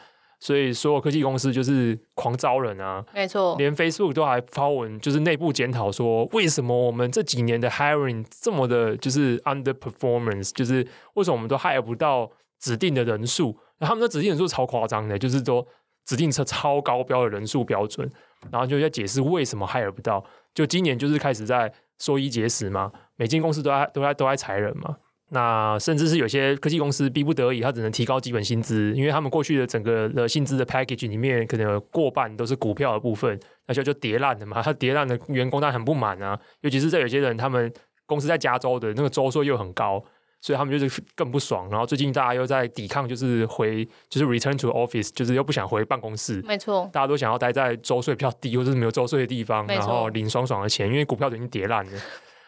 [0.45, 12.29] 所以所有科技公司就是狂招人啊，没错，连 Facebook 都还发文就是内部检讨说，为什么我们这几年的 hiring 这么的就是 underperformance，就是为什么我们都 hire 不到
[12.59, 15.65] 指定的人数，那他们的指定人数超夸张的，就是说。
[16.05, 18.07] 指定车超高标的人数标准，
[18.51, 20.23] 然后就在解释为什么 hire 不到。
[20.53, 24.95] 就今年就是开始在缩衣节食嘛，每间公司都在都在都在裁人嘛。
[25.35, 34.61] 那甚至是有些科技公司逼不得已，他只能提高基本薪资，因为他们过去的整个的薪资的 package 里面，可能有过半都是股票的部分，那就就跌烂的嘛。
[34.63, 37.71] 他跌烂的员工当然很不满啊，尤其是在有些人他们
[38.07, 40.03] 公司在加州的那个州税又很高。
[40.41, 46.39] 所以他们就是更不爽，然后最近大家又在抵抗，就是回就是 return to office，就是又不想回办公室。
[46.45, 51.91] 没错，大家都想要待在州税比较低或者是没有州税的地方，然后领爽爽的钱，因为股票都已经跌烂了。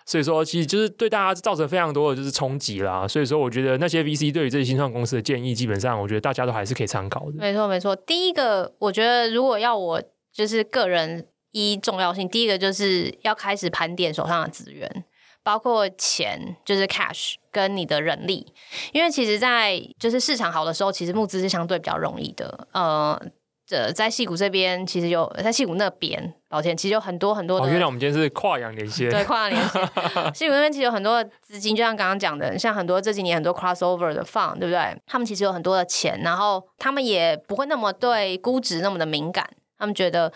[0.08, 3.06] 所以说，其实就是对大家造成非常多的就是冲击啦。
[3.08, 7.34] 所以说，我觉得那些 VC 对于这些新创公司的建议，基本上我觉得大家都还是可以参考的。
[7.34, 7.96] 没错，没错。
[7.96, 10.02] 第一个，我觉得如果要我
[10.34, 15.06] 就是个人一重要性，第一个就是要开始盘点手上的资源。
[15.44, 18.46] 包括钱，就是 cash 跟你的人力，
[18.92, 22.68] 因为其实，在就是市场好的时候，其实募资是相对比较容易的。
[22.74, 23.18] 呃，
[23.68, 27.66] 这在戏谷这边，其实有在戏谷那边，抱歉，其实有很多很多的。
[27.66, 29.82] 哦，原来我们今天是跨洋连线，对，跨洋连线。
[30.34, 34.96] 戏谷那边其实有很多的资金，就像刚刚讲的，像很多这几年很多 crossover 的 fund，对不对？
[35.06, 39.46] 他们其实有很多的钱，然后他们也不会那么对估值那么的敏感，
[39.78, 40.32] 他们觉得。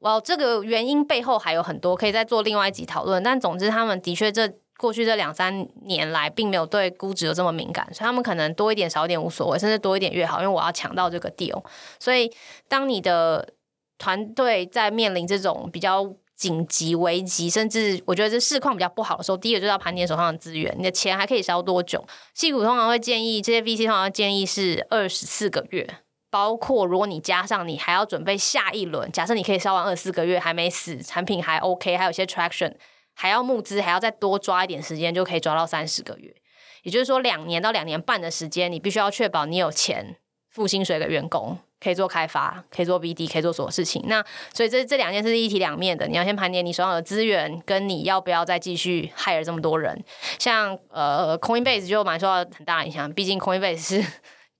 [0.00, 3.22] 哇，这个原因背后还有很多，可以再做另外一集讨论。
[3.22, 11.62] 但总之，他们的确这过去这两三年来，并没有对估值有这么敏感，所以他们可能多一点少一点无所谓，甚至多一点越好，因为我要抢到这个 deal。
[12.00, 12.28] 所以，
[12.66, 13.48] 当你的
[13.96, 22.04] 团队在面临这种比较紧急危机，甚至我觉得这市况比较不好的时候，第一个就是要盘点手上的资源，你的钱还可以烧多久？
[22.34, 25.88] 矽谷通常会建议这些 VC 通常建议是二十四个月。
[26.28, 32.72] 包括如果你加上你还要准备下一轮，假设你可以烧完二四个月还没死，产品还 OK，还有一些 traction，
[33.14, 36.34] 还要募资，还要再多抓一点时间，就可以抓到三十个月。
[36.82, 40.16] 也就是说，两年到两年半的时间，你必须要确保你有钱
[40.50, 44.02] 付薪水给员工，可以做开发，可以做 BD，可以做所有事情。
[44.06, 50.02] 那所以这这两件事是一体两面的，你要先盘点你手上的资源，跟你要不要再继续 hire 这么多人。
[50.38, 54.04] 像呃 Coinbase 就蛮受到很大影响，毕竟 Coinbase 是。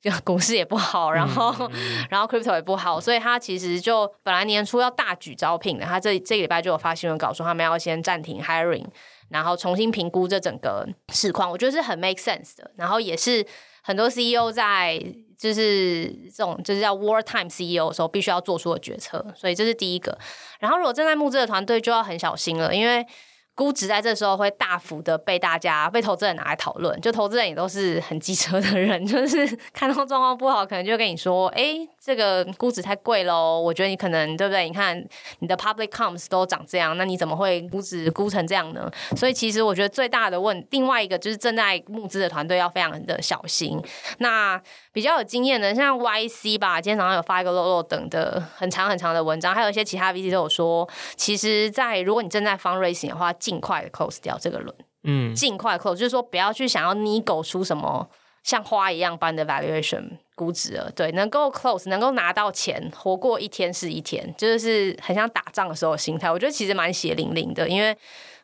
[0.03, 8.85] 就 股市也不好，然后、嗯嗯、 然后 crypto 也不好，所以他其实就本来年初要大举招聘的，他这这个礼拜就有发新闻稿说他们要先暂停 hiring，
[9.29, 12.69] 然后重新评估这整个市况，我觉得是很 make sense 的。
[12.77, 13.47] 然后也是
[13.83, 15.01] 很多 CEO 在
[15.39, 20.19] 就是这种就是叫 wartime CEO 的时候必须要做出的决策，所以这是第一个。
[20.59, 23.07] 然后如果正在募资的团队就要很小心了，因为。
[23.55, 34.65] 估值在这时候会大幅的被大家被投资人拿来讨论，就投资人也都是很机车的人， 就是看到状况不好，可能就跟你说：“哎、这个估值太贵喽，我觉得你可能对不对？
[34.65, 35.01] 你看
[35.39, 43.81] 你的 public comps 都长这样，那你怎么会估值估成这样呢？”所以其实我觉得最大的问，另外一个就是正在募资的团队要非常的小心。
[44.19, 44.61] 那
[44.93, 58.09] 比较有经验的，像 YC 吧，今天早上有发一个漏漏等的很长很长的文章，还有一些其他 VC 都有说，其实，在如果你正在 fundraising 的话，尽快的 close 掉这个轮，嗯，尽快 close，就是说不要去想要 nego 出什么
[58.43, 60.03] 像花一样般的 valuation
[60.35, 66.31] 估值了，对，能够 close，能够拿到钱，活过一天是一天，就是很像打仗的时候的心态。
[66.31, 67.97] 我觉得其实蛮血淋淋的，因为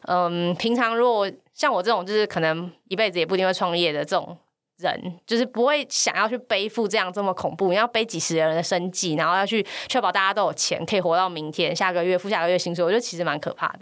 [0.03, 4.39] 嗯，平常如果像我这种就是可能一辈子也不一定会创业的这种
[4.77, 13.81] 人，就是不会想要去背负这样这么恐怖，你要背几十人的生计，然后要去确保大家都有钱可以活到明天，下个月付下个月薪水，我觉得其实蛮可怕的。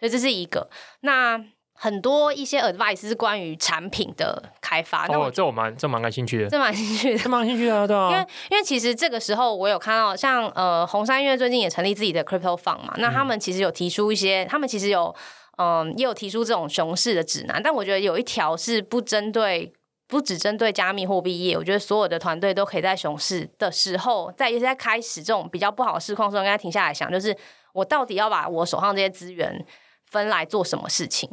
[0.00, 0.70] 所以这是一个。
[1.00, 1.38] 那
[1.80, 5.06] 很多一些 advice 是关于产品的开发。
[5.06, 8.10] 哦，这我蛮这蛮感兴趣的，这蛮兴趣的，这蛮兴趣的，对啊。
[8.10, 15.14] 因为因为其实这个时候我有看到像，像呃红杉音乐最近也成立自己的 crypto fund 嘛，那他们其实有提出一些，嗯、他们其实有
[15.58, 19.72] 嗯、呃、也有提出这种熊市的指南，但我觉得有一条是不针对，
[20.08, 27.36] 不只针对加密货币业，我觉得所有的团队都可以在熊市的时候，在也是在开始这种比较不好的市况的时候，应该停下来想，就是
[27.72, 29.64] 我到底要把我手上这些资源
[30.04, 31.30] 分来做什么事情。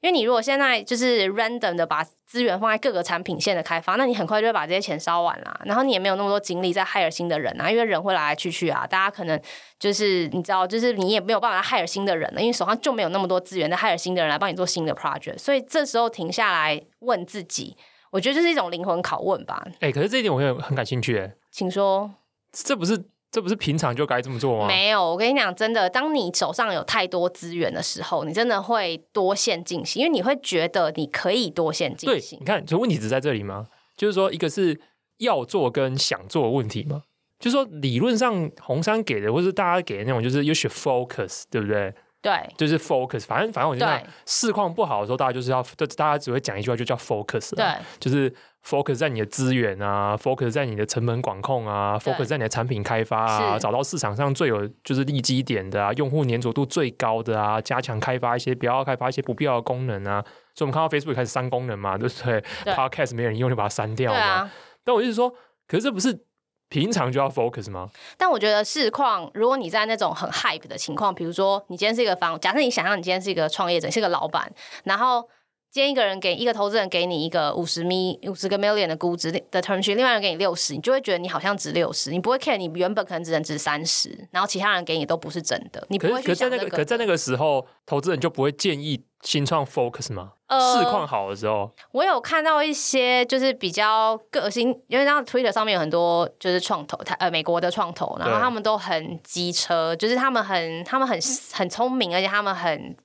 [0.00, 9.40] 因为你如果现在就是 random 的把资源放在各个产品线的开发，那你很快就会把这些钱烧完啦，然后你也没有那么多精力在 hire 新的人啊，因为人会来来去去啊，大家可能
[9.78, 17.76] 就是你知道，就是你也没有办法 hire 新的人了，因为手上就没有那么多资源在 hire 新的人来帮你做新的 project，所以这时候停下来问自己，
[18.10, 19.62] 我觉得这是一种灵魂拷问吧。
[19.80, 22.10] 哎、欸，可是这一点我也很感兴趣，哎，请说，
[22.52, 23.04] 这不是。
[23.30, 24.66] 这不是平常就该这么做吗？
[24.66, 32.38] 没有，我跟你讲，真的，当你手上有太多资源的时候，你真的会多线进行，因为你会觉得你可以多线进行。
[32.38, 33.66] 对，你看，这问题只在这里吗？
[33.96, 34.80] 就是说，一个是
[35.18, 37.02] 要做跟想做的问题吗？
[37.38, 41.92] 就是说，理论上红杉给的，或是大家给的那种，就是 you should focus，对不对？
[42.22, 43.20] 对，就是 focus。
[43.20, 47.54] 反正反正，我觉得市况不好的时候，大家就是要，就大家只会讲一句话，就叫 focus。
[47.54, 47.64] 对，
[48.00, 48.34] 就是。
[48.66, 60.22] Focus 在你的资源啊，focus 在你的成本管控啊，focus 在你的产品开发啊，找到市场上最有就是利基点的啊，用户粘着度最高的啊，加强开发一些不要开发一些不必要的功能啊。
[60.54, 64.18] 所以我们看到 Facebook 开始删功能嘛，对不对，对？Podcast 没人用就把它删掉嘛。
[64.18, 64.52] 啊、
[64.84, 65.30] 但我就是说，
[65.66, 66.24] 可是这不是
[66.68, 67.88] 平常就要 focus 吗？
[68.18, 74.52] 但我觉得市况，如果你在那种很 hype 的情况，比如说你今天是一个房，假设你想象你今天是一个创业者，你是个老板，
[74.84, 75.28] 然后。
[75.70, 90.32] 今天一个人给一个投资人给你一个五十米五十个 million 的估值的 term sheet，另外一个人给你六十，你就会觉得你好像值六十，你不会 care 你原本可能只能值三十，然后其他人给你都不是真的，你不会去想、那个、可在那个可在那个时候，投资人就不会建议新创 focus 吗？
[90.46, 101.18] 呃，市况好的时候，我有看到一些就是比较个性，因为那 Twitter 上面有很多就是创投，他呃美国的创投，然后他们都很机车，就是他们很他们很
[101.52, 102.96] 很聪明，而且他们很。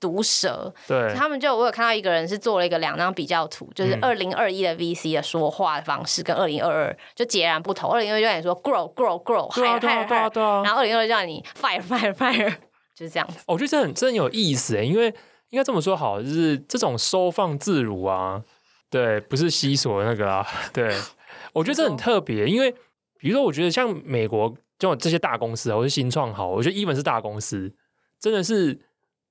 [0.00, 7.92] 毒舌，对，他们就我有看到一个人是做了一个两张比较图，就是二零二一的 VC 的说话的方式跟二零二二就截然不同。
[7.92, 12.54] 二零二一叫你说 grow grow grow，hire hire hire，然后二零二二叫你 fire fire fire，
[12.94, 13.44] 就是这样子。
[13.46, 15.14] 我觉得这很真有意思诶，因为
[15.50, 18.42] 应该这么说好，就是这种收放自如啊，
[18.88, 20.90] 对，不是西索那个啊，对，
[21.52, 22.72] 我觉得这很特别，因为
[23.18, 27.70] 比如说，我觉得像美国就这些大公司啊，或是新创好，我觉得 even 是大公司，
[28.18, 28.80] 真的是。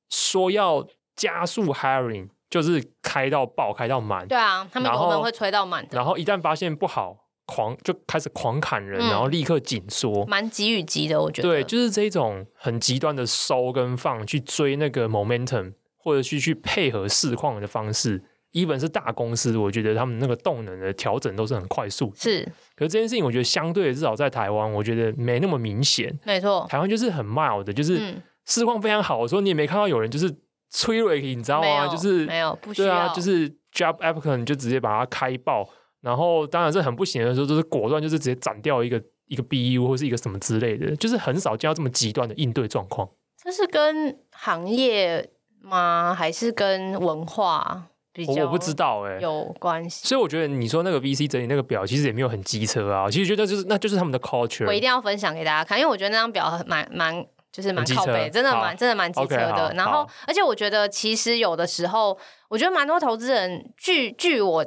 [0.09, 4.27] 说要加速 hiring，就是开到爆，开到满。
[4.27, 5.87] 对啊，他们可能会吹到满。
[5.91, 10.25] 然后一旦发现不好，狂就开始狂砍人，嗯、然后立刻紧缩。
[10.25, 11.49] 蛮急与急的，我觉得。
[11.49, 18.23] 对，就是这种很极端的收跟放，去追那个 momentum，或者去去配合市况的方式。
[18.53, 22.11] even 是大公司，我觉得他们那个动能的调整都是很快速。
[22.15, 22.43] 是。
[22.75, 26.17] 可是这件事情，我觉得相对至少在台湾，我觉得没那么明显。
[26.25, 26.65] 没错。
[26.67, 28.15] 台湾就是很 mild 的，就是。
[28.49, 30.35] 嗯市况非常好的时候，你也没看到有人就是
[30.71, 31.87] 催泪，你知道吗？
[31.87, 32.87] 就是没有，不需要。
[32.87, 35.69] 对啊，就是 job applicant 就直接把它开爆，
[36.01, 43.07] 然后当然是很不行的时候，就是果断就是直接斩掉一个一个 BU 或是一个什么之类的，就是很少见到这么极端的应对状况。
[43.37, 45.29] 这是跟行业
[45.61, 46.15] 吗？
[46.17, 48.45] 还是跟文化比较？
[48.45, 50.07] 我不知道哎、欸，有关系。
[50.07, 53.07] 所以我觉得你说那个 VC 整理那个表，其实也没有很机车啊。
[53.11, 54.65] 其实觉得就是那就是他们的 culture。
[54.65, 57.23] 我一定要分享给大家看，因为我觉得那张表蛮蛮。
[57.51, 59.71] 就是蛮靠北，真的蛮真的蛮机车的。
[59.71, 64.65] Okay, 然后，而且我觉得其实有的时候，我觉得蛮多投资人，据据我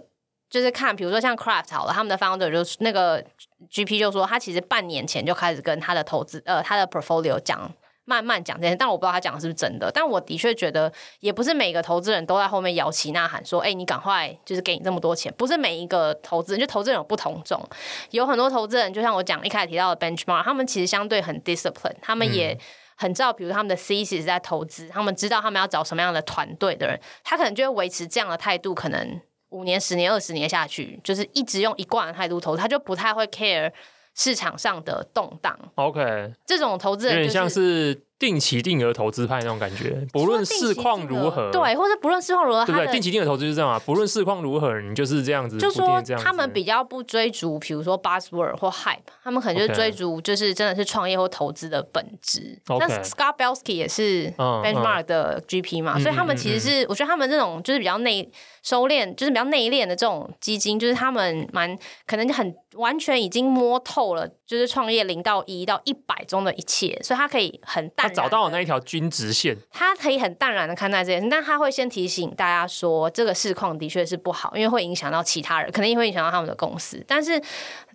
[0.50, 3.24] 就是看，比如说像 Craft 好了，他们的 founder 就是那个
[3.70, 7.72] GP 就说，他其实半年前就开始跟他的投资呃他的 portfolio 讲，
[8.04, 9.90] 慢慢讲这些，但我不知道他讲的是不是真的。
[9.92, 15.32] 但我的确觉得，也不是每个投资人都在后面摇旗呐喊说，哎、你赶快就是给你这么多钱。
[15.36, 17.62] 不是每一个投资人，就投资人有不同种，
[18.10, 22.58] 有很多投资人，就像我讲一开始提到的 benchmark，他们其实相对很 discipline，他们也。
[22.94, 33.72] 很知道，比如他们的 thesis 在投资，他们知道他们要找什么样的团队的人，他可能就会维持这样的态度，可能五年、十年、二十年下去，就是一直用一贯的态度投资，他就不太会 care
[34.14, 35.58] 市场上的动荡。
[35.76, 42.86] OK，这种投资人、就是、有点像是定期定额投资派那种感觉，不论市况如何，对，或者不论市况如何，对不对？
[42.92, 45.58] 定期定额投资就是这样啊，不论市况如何，你就是这样子。
[45.58, 52.56] 就说他们比较不追逐，比如说 buzzword 或 hype，他们可能就是追逐，就是真的是创业或投资的本质。
[52.68, 58.30] 那 Scott Belsky 也是 Benchmark 的 GP 嘛，所以他们其实是，我觉得他们这种就是比较内
[58.62, 68.12] 收敛，就是比较内敛的这种基金，就是他们蛮可能很完全已经摸透了，就是创业零到一到一百中的一切，所以他可以很淡。
[68.12, 77.02] 找到了那一条均值线，他可以很淡然的看待这件事，但他会先提醒大家说，这个市况的确是不好，因为会影响到其他人，可能也会影响到他们的公司。
[77.08, 77.40] 但是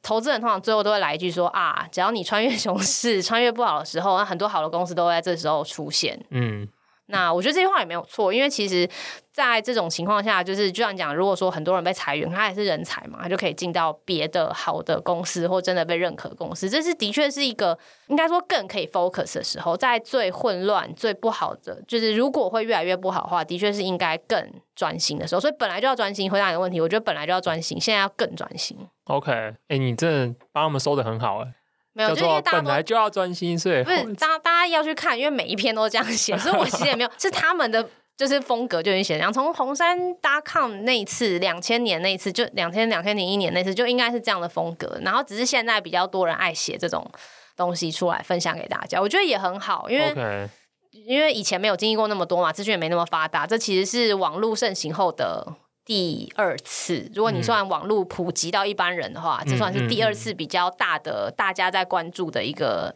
[0.01, 6.19] 投资人通常最后都会来一句说啊，只要你穿越熊市，穿越不好的时候，那很多好的公司都会在这时候出现。
[6.31, 6.67] 嗯。
[7.09, 8.87] 那我觉得这句话也没有错，因为其实
[9.31, 16.69] 在这种情况下，就是就像讲，如果说很多人被裁员，他也是人才嘛，他就可以进到别的好的公司或真的被认可公司。
[16.69, 25.39] 这是的确是一个应该说更可以 focus 的时候，在最混乱、最不好的，就是如果会越来越不好的话，的确是应该更专心的时候。
[25.39, 28.77] 所以本来就要专心回答你的问题，我觉得本来就要专心，现在要更专心。
[29.05, 29.31] OK，
[29.69, 31.53] 哎、你这帮他们收得很好哎。
[31.97, 37.83] 没有，就因为大家本来就要专心，所以不是大大家要去看，因为每一篇都这样写， 所以我其实也没有，是他们的
[38.15, 39.33] 就是风格就已经写这样。
[39.33, 39.97] 从红山
[40.45, 44.99] .com 那一次，两千年那一次，就两千两千零一年那次，就应该是这样的风格。
[45.01, 47.09] 然后只是现在比较多人爱写这种
[47.55, 50.47] 东西出来分享给大家，我觉得也很好，因为 Okay.
[50.91, 55.45] 因为以前没有经历过那么多嘛，资讯也没那么发达，这其实是网络盛行后的。
[55.87, 62.93] 第二次，如果你算网络普及到一般人的话，嗯、这算是第二次比较大的大家在关注的一个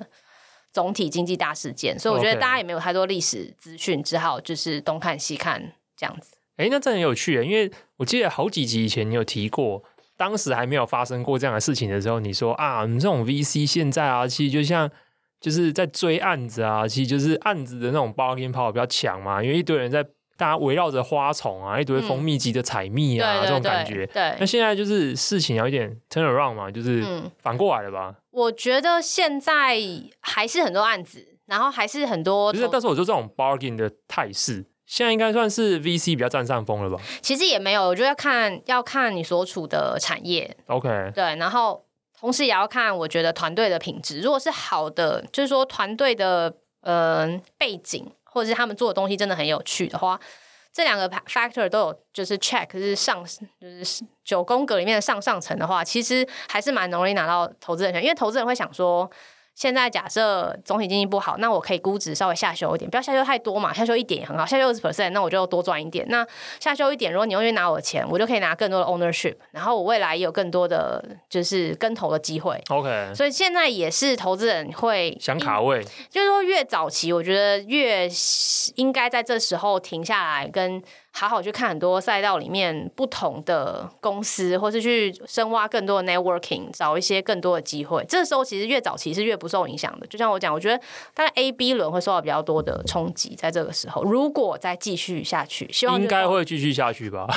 [0.73, 6.35] 总体经济大事件，所以我觉得大家也没有太多历史资讯，只好就是东看西看这样子。
[6.57, 9.81] 哎、欸，那这很有趣，因为我记得好几集以前你有提过，
[10.17, 14.91] 当时还没有发生过这样的事情的时候，你说啊，你这种 VC 现在啊，其实就像
[15.39, 20.05] 就是在追案子啊，其实就是案子的那种 bargaining power 比较强嘛，因为一堆人在。
[20.41, 24.07] 大家围绕着花丛啊，一堆蜂蜜级的采蜜啊，嗯、这种感觉。
[24.07, 27.05] 对，那现在就是事情有一点 turn around 嘛，就是
[27.43, 28.15] 反过来了吧？
[28.31, 29.77] 我觉得现在
[30.19, 32.51] 还是很多案子，然后还是很多。
[32.51, 36.99] 就是，但是我就这种 bargain 的态势，现在应该算是 VC 比较占上风了吧？
[37.21, 40.57] 其实也没有，我觉得要看要看你所处的产业。
[40.65, 41.85] OK，对，然后
[42.19, 44.21] 同时也要看我觉得团队的品质。
[44.21, 48.11] 如果是好的，就是说团队的嗯、呃、背景。
[48.31, 50.19] 或者是他们做的东西真的很有趣的话，
[50.73, 53.23] 这两个 factor 都有就是 check，就是上
[53.59, 59.07] 就是九宫格里面的上上层的话，其实还是蛮容易拿到投资人选，因为投资人会想说。
[59.61, 66.03] 现在假设总体经济不好，那我可以估值稍微下修一点，不要下修太多嘛，下修一点也很好，下修二十 percent，那我就多赚一点。
[66.09, 66.25] 那
[66.59, 72.59] 下修一点，如果你愿意拿我的钱，我就可以拿更多的 ownership，然后我未来也有更多的就是跟投的机会。
[72.69, 78.09] OK，所以现在也是投资人会想卡位，就是说越早期，我觉得越
[78.77, 80.81] 应该在这时候停下来跟。
[81.13, 88.03] 好好去看很多赛道里面不同的公司，或是去深挖更多的 networking，找一些更多的机会。
[88.07, 90.07] 这时候其实越早期是越不受影响的。
[90.07, 90.77] 就像我讲，我觉得
[91.13, 97.27] 大概 A、B 轮会受到比较多的冲击，在这个时候，如果再继续下去，希望应该会继续下去吧。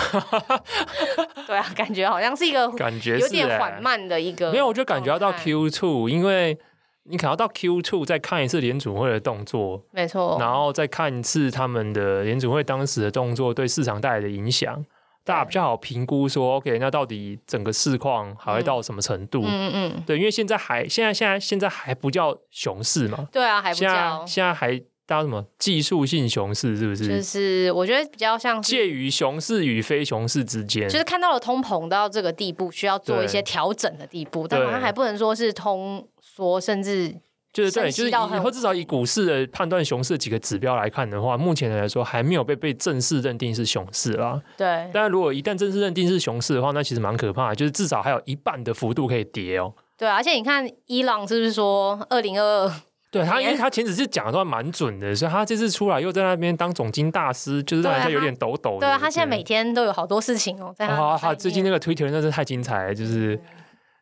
[1.46, 6.58] 对啊，感觉好像是一个感觉有点缓慢的一个，没有，我就感觉要到 Q two，因为。
[7.04, 14.84] 你可能要到 Q two 再看一次联储会的动作，没错，然后再看一次他们的联储会当时的动作对市场带来的影响，
[15.22, 19.42] 大家比较好评估说，OK，那到底整个市况还会到什么程度？
[19.44, 27.08] 嗯嗯，对，因为现在还现在现在现在还不叫熊市嘛，对啊，还不叫，现在还叫什么技术性熊市，是不是？
[27.08, 36.06] 就是我觉得比较像介于熊市与非熊市之间，就是看到了通膨到这个地步，需要做一些调整的地步，对但好像还不能说是通。
[36.36, 37.14] 缩甚至
[37.52, 44.42] 就是对，就是以后至少以股市的判断熊市几个指标来看的话，目前来说还没有被被正式认定是熊市啦。
[44.56, 49.72] 对，但如果一旦正式认定是熊市的话，那其实蛮可怕的，就是至少还有一半的幅度可以跌哦。
[49.96, 52.72] 对，而且你看伊朗是不是说二零二二？
[53.14, 58.80] 对他，因为他前几次讲的都还蛮准的，所以他这次出来又在那边当总经大师，就是让人家有点抖抖的。
[58.80, 61.16] 对啊，他现在每天都有好多事情哦，在他。
[61.16, 63.38] 他最近那个 Twitter 真是太精彩了，就是。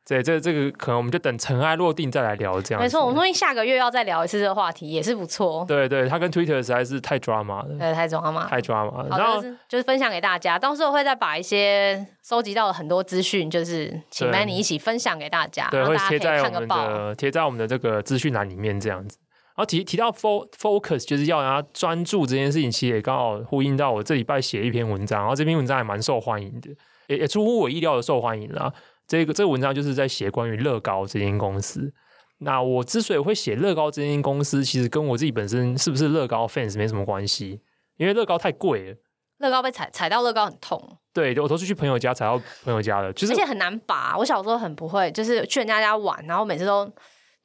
[0.04, 2.82] 对，这这个可能我们就等尘埃落定再来聊这样。
[2.82, 5.64] 没错，我们说下个月要再聊一次这个话题也是不错。
[5.66, 7.78] 对对，他跟 Twitter 实在是太 drama 了。
[7.78, 9.08] 对，太 drama，太 drama。
[9.08, 19.18] 然后就是分享给大家，到时候会再把一些收集到的很多资讯，就是请 Manny 一起分享给大家，对，会贴在我们的贴在我们的这个资讯栏里面这样子。
[19.54, 26.70] 然后提提到 focus，就是要让他专注这件事情，其实也刚好呼应到我这礼拜写一篇文章，然后这篇文章还蛮受欢迎的，
[27.06, 28.72] 也也出乎我意料的受欢迎啦。
[29.06, 31.92] 这个这个文章就是在写关于乐高这间公司。
[32.38, 37.60] 那我之所以会写乐高这间公司，其实跟我自己本身是不是乐高 fans 没什么关系，
[37.98, 38.96] 因为乐高太贵了。
[39.38, 40.98] 乐高被踩踩到乐高很痛。
[41.12, 44.16] 对，我都是去朋友家踩到朋友家的，就是、而且很难拔。
[44.16, 46.92] 我小时候很不会，就是去人家家玩，然后每次都就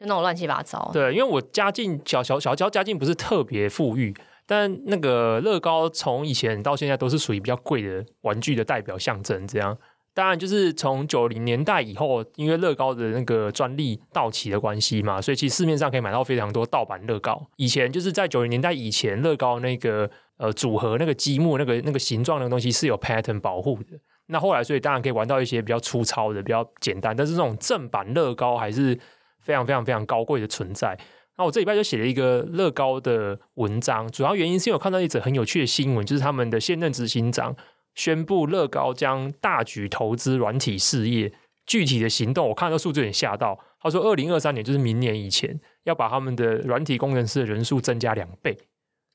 [0.02, 0.90] 那种乱七八糟。
[0.94, 9.78] 对，因为我家境小小小家家境不是特别富裕，但那个乐高从以前到现在都是属于比较贵的玩具的代表象征，这样。
[10.18, 17.40] 当然，就是从九零年代以后，因为乐高的那个专利到期的关系嘛，所以其实市面上可以买到非常多盗版乐高。
[17.58, 23.92] 以前就是在九零年代以前，乐高那个呃组合那个积木那个那个形状的东西是有 pattern 保护的。
[24.30, 29.00] 那后来，所以当然可以玩到一些比较粗糙的、比较简单，但是这种正版乐高还是
[29.40, 30.98] 非常非常非常高贵的存在。
[31.38, 37.56] 那我这礼拜就写了一个乐高的文章，主要原因是因为我看到一则很有趣的新闻，就是他们的现任执行长。
[37.98, 41.34] 宣布乐高将大举投资软体事业，
[41.66, 43.60] 具体的行动我看到数字有点吓到。
[43.82, 48.56] 他说，二零二三年就是明年以前，要把他们的软体工程师的人数增加两倍。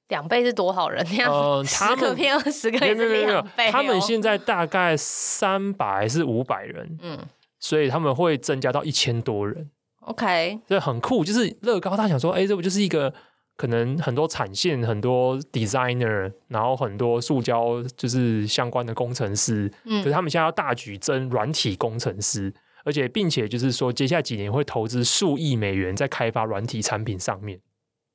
[0.08, 1.06] 两倍是多少人？
[1.26, 7.16] 呃，他们十个变二十个，没有没有没有，他们现在大概三百还是五百人，嗯，
[7.60, 9.70] 所以他们会增加到一千多人。
[10.00, 13.14] OK，这很酷，就是乐高他想说，哎，这不就是一个。
[13.62, 22.52] 可能很多产线、很多 designer，然后很多塑胶就是相关的工程师，嗯，可是他们现在要大举征软体工程师，
[22.84, 27.60] 而且并且就是说，接下来几年会投资数亿美元在开发软体产品上面。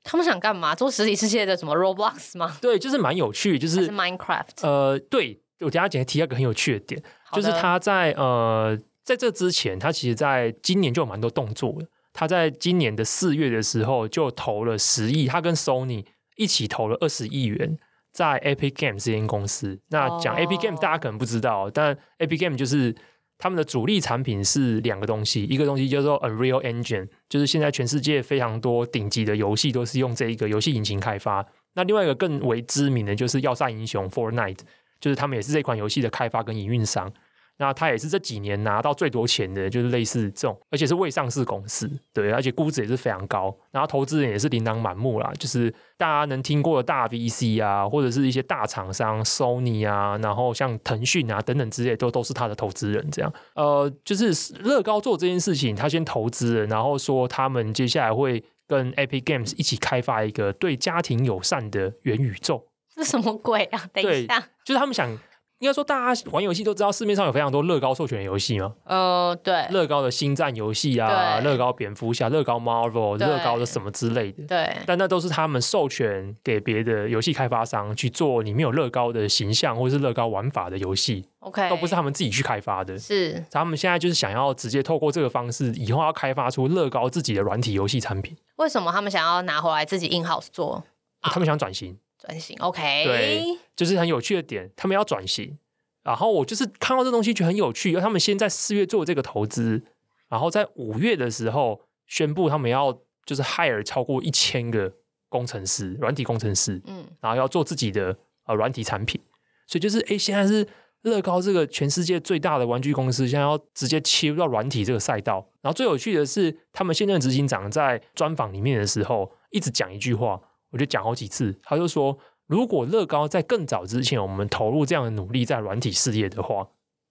[0.04, 0.76] 他们想干嘛？
[0.76, 2.58] 做实体世界的什么 Roblox 吗？
[2.62, 4.64] 对，就是蛮有趣，就是，是 Minecraft。
[4.64, 11.88] 呃，对，我等下简单提一个很有趣的点，的就是他在呃在这之前，他其实在今年就有蛮多动作的。
[12.20, 16.04] 他在今年的四月的时候就投了十亿，他跟 Sony
[16.36, 17.78] 一起投了二十亿元
[18.12, 19.80] 在 Epic Games 这间公司。
[19.90, 22.96] 那讲 Epic Games 大家可能不知道，但 Epic Games 就是
[23.38, 31.46] 他们的主力产品是两个东西，一个东西叫做 Unreal Engine，就是现在全世界非常多顶级的游戏都是用这一个游戏引擎开发。
[31.76, 34.62] 那另外一个更为知名的就是要塞英雄 Fortnite，
[35.00, 37.14] 就是他们也是这款游戏的开发跟营运商。
[37.60, 53.10] 那他也是这几年拿到最多钱的，就是类似这种，而且是未上市公司，对，而且估值也是非常高，然后投资人也是琳琅满目啦，就是大家能听过的大 VC 啊，或者是一些大厂商，Sony 啊，然后像腾讯啊等等之类，都都是他的投资人。
[53.10, 62.68] 这样，呃，就是乐高做这件事情，他先投资了，然后说他们接下来会跟 Epic Games 一起开发一个对家庭友善的元宇宙。
[62.96, 63.88] 这什么鬼啊？
[63.92, 65.18] 等一下，就是他们想。
[65.60, 68.76] 应该说，大家玩游戏都知道市面上有非常多乐高授权的游戏吗？
[68.84, 74.44] 呃，对，乐高的星战游戏啊，乐高蝙蝠侠、乐高 Marvel、乐高的什么之类的。
[74.46, 81.26] 对，但那都是他们授权给别的游戏开发商去做里面有乐高的形象或是乐高玩法的游戏。
[81.40, 82.96] OK，都不是他们自己去开发的。
[83.00, 88.38] 是，他们现在就是想要直接透过这个方式，以后要开发出乐高自己的软体游戏产品。
[88.58, 90.84] 为什么他们想要拿回来自己 in house 做？
[91.22, 91.98] 他们想转型。
[92.20, 93.44] 转型，OK，对，
[93.76, 95.58] 就是很有趣的点，他们要转型。
[96.04, 99.84] 然后我就是看到这东西就很有趣，他们先在四月做这个投资，
[100.30, 104.94] 然后在五月的时候宣布他们要就是 hire 超过一千个
[105.28, 109.20] 工程师，软体工程师，嗯，然后要做自己的呃软体产品，
[109.68, 110.66] 所以就是哎，现在是
[111.02, 115.46] 乐高这个全世界最大的玩具公司，现在要直接切入到软体这个赛道。
[115.62, 120.42] 然后最有趣的是，他们现任执行长在专访里面的时候一直讲一句话，
[120.78, 122.18] 我就讲好几次，他就说。
[122.50, 126.66] 如果乐高在更早之前，我们投入这样的努力在软体事业的话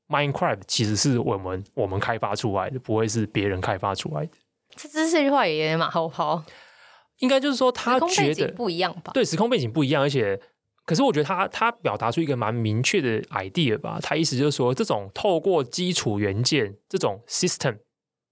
[0.08, 4.30] ，Minecraft 其实是我们我们开发出来的，不会是别人开发出来的。
[4.74, 6.42] 这这句话也马后炮，
[7.18, 9.12] 应该就是说他觉得不一样吧？
[9.12, 10.40] 对，时空背景不一样，而且
[10.86, 13.98] 可是我觉得他他表达出一个蛮明确的 idea 吧。
[14.02, 17.76] 他意思就是说，这种透过基础元件这种 system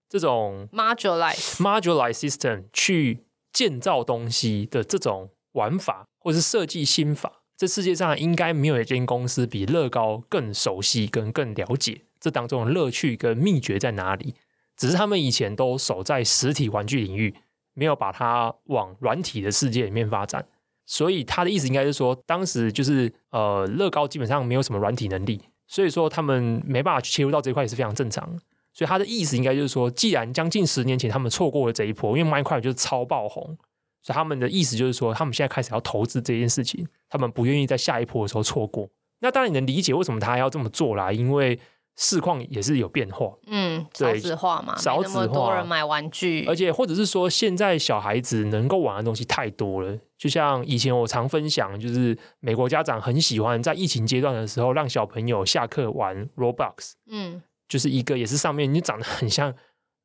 [0.08, 3.23] 这种 modularized modularized system 去
[3.54, 6.04] 建造东西的这种玩法。
[6.18, 14.34] 或是设计心法，这世界上应该没有一间公司比乐高更熟悉跟更了解这当中的乐趣跟秘诀在哪里。
[14.74, 17.34] 只是他们以前都守在实体玩具领域，
[17.74, 20.46] 没有把它往软体的世界里面发展。
[20.86, 28.40] 所以他的意思应该是说，当时就是呃，乐高基本上没有什么软体能力，所以说他们没办法去切入到这一块也是非常正常。
[28.74, 33.56] 所以他的意思应该就是说，既然将近十年前他们错过了这一波，因为 Minecraft 就是超爆红。
[34.02, 38.86] 所以他们的意思就是说，他们现在开始要投资这件事情，他们不愿意在下一波的时候错过。
[39.20, 41.58] 那当然你能理解为什么他要这么做啦，因为
[41.96, 43.32] 市况也是有变化。
[43.46, 49.96] 嗯，少子化嘛，少子化，多人买玩具，而且或者是说，现在小孩子能够玩的东西太多了。
[50.18, 56.92] 就像以前我常分享，就是美国家长很喜欢在疫情阶段的时候，让小朋友下课玩 Roblox。
[57.06, 57.40] 嗯，
[57.74, 59.52] 就是一个也是上面你长得很像，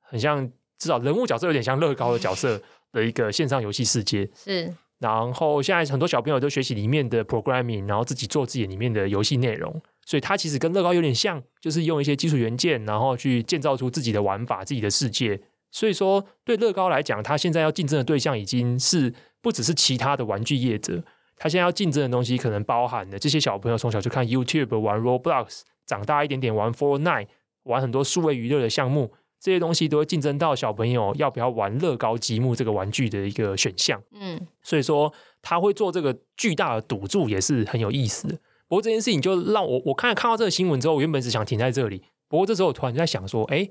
[0.02, 0.52] 很像。
[0.80, 2.58] 至少人物角色有点像乐高的角色
[2.94, 4.26] 的一个线上游戏世界。
[4.34, 4.74] 是。
[4.98, 9.70] 然后现在很多小朋友都学习里面的 programming，然后自己做自己里面的游戏内容，
[10.06, 15.38] 所以它其实跟乐高有点像，就是用一些基础元件，然后去建造出自己的玩法、自己的世界。
[15.70, 21.04] 所以说，对乐高来讲，它现在要竞争的对象已经是不只是其他的玩具业者，
[21.36, 27.28] 它现在要竞争的东西可能包含了这些小朋友从小就看 YouTube 玩 Roblox，长大一点点玩 Fortnite，
[27.64, 29.12] 玩很多数位娱乐的项目。
[29.39, 34.01] 这些东西都会竞争到小朋友要不要玩乐高积木这个玩具的一个选项。
[34.12, 38.36] 嗯，所以说他会做这个巨大的赌注也是很有意思的。
[38.68, 42.03] 不过这件事情就让我我看看到这个新闻之后，我原本只想停在这里。
[42.28, 43.70] 不过这时候我突然就在想说，哎。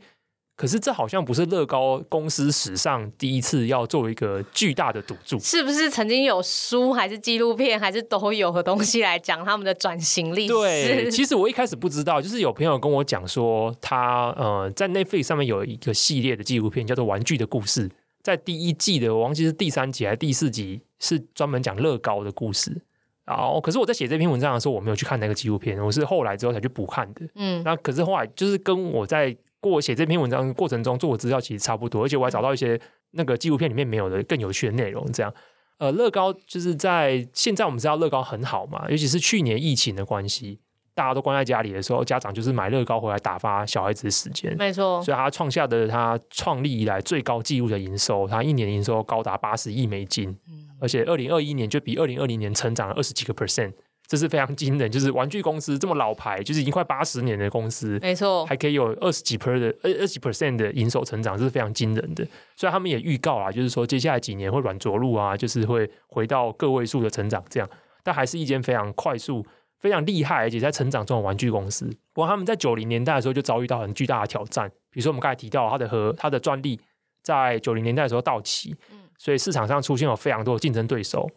[0.59, 5.89] 可是这好像不是乐高公司史上第一次要做一个巨大的赌注，是不是？
[5.89, 10.53] 曾经有书还是纪录片还是都有的东西来讲他们的转型历史？
[10.53, 17.89] 对，其实我一开始不知道，就是有朋友跟我讲说他，他呃在 Netflix 上面有一个系列的纪录片叫做《玩具的故事》，
[18.21, 22.83] 在第一季的我忘记是第三集还是第四集，是专门讲乐高的故事。
[23.25, 27.21] 然后，可是我在写这篇文章的时候，我没有去看那个纪录片，我是后来之后才去补看的。
[27.37, 29.37] 嗯，那可是后来就是跟我在。
[29.61, 32.81] 过我写这篇文章过程中做的资料其实差不多，而且我还找到一些
[33.13, 35.05] 那个纪录片里面没有的更有趣的内容。
[35.13, 35.35] 这样，
[35.79, 40.61] 呃，乐高就是在现在我们知道乐高很好嘛，尤其是去年疫情的关系，
[40.95, 44.57] 大家都关在家里的时候，家长就是买乐高回来打发小孩子的时间。
[44.57, 53.73] 没错，所以他创下的他创立以来最高纪录的营收，他一年营收高达八十亿美金，嗯，而且二零二一年就比二零二零年成长了二十几个 percent。
[54.09, 62.27] 这是非常惊人，就是玩具公司这么老牌，就是已经快八十年的公司，没错，还可以有二十几 percent 的二二十几 percent 的营收成长，这是非常惊人的。
[62.57, 67.69] 所以他们也预告啊，就是说接下来几年会软着陆啊，就是会回到个位数的成长这样。
[68.03, 69.45] 但还是一间非常快速、
[69.79, 71.85] 非常厉害而且在成长中的玩具公司。
[72.15, 76.81] 不过他们在九零年代的时候就遭遇到很巨大的挑战，比如说我们刚才提到它的和它的专利
[77.23, 78.75] 在九零年代的时候到期，
[79.19, 81.29] 所以市场上出现了非常多的竞争对手。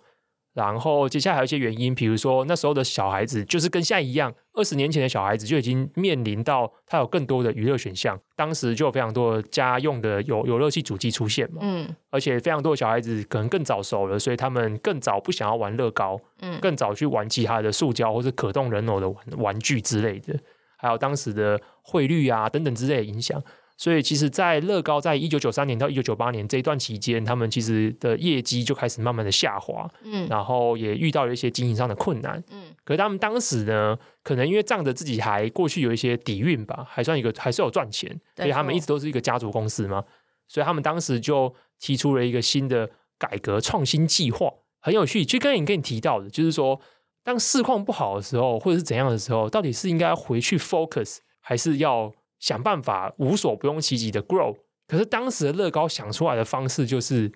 [0.54, 20.38] 然后接下来还有一些原因，比如说那时候的小孩子就是跟现在一样，二十年前的小孩子就已经面临到他有更多的娱乐选项，当时就有非常多的家用的游游乐器主机出现嘛，嗯，而且非常多的小孩子可能更早熟了，所以他们更早不想要玩乐高，嗯，更早去玩其他的塑胶或者可动人偶的玩玩具之类的，
[20.78, 23.42] 还有当时的汇率啊等等之类的影响。
[23.82, 32.66] 所以，其实，在乐高在一九九三年到一九九八年这一段期间，他们其实的业绩就开始慢慢的下滑，嗯，然后也遇到了一些经营上的困难，嗯。
[32.84, 40.04] 可是他们当时呢，可能因为仗着自己还过去有一些底蕴吧，还算一个还是有赚钱，所以他们一直都是一个家族公司嘛，
[40.48, 44.48] 所以他们当时就提出了一个新的改革创新计划，
[44.80, 45.26] 很有趣。
[45.26, 46.80] 其实刚才你跟你提到的，就是说，
[47.24, 52.14] 当市况不好的时候，或者是怎样的时候，到底是应该回去 focus，还是要？
[52.42, 57.32] 想办法无所不用其极的 grow，可是当时的乐高想出来的方式就是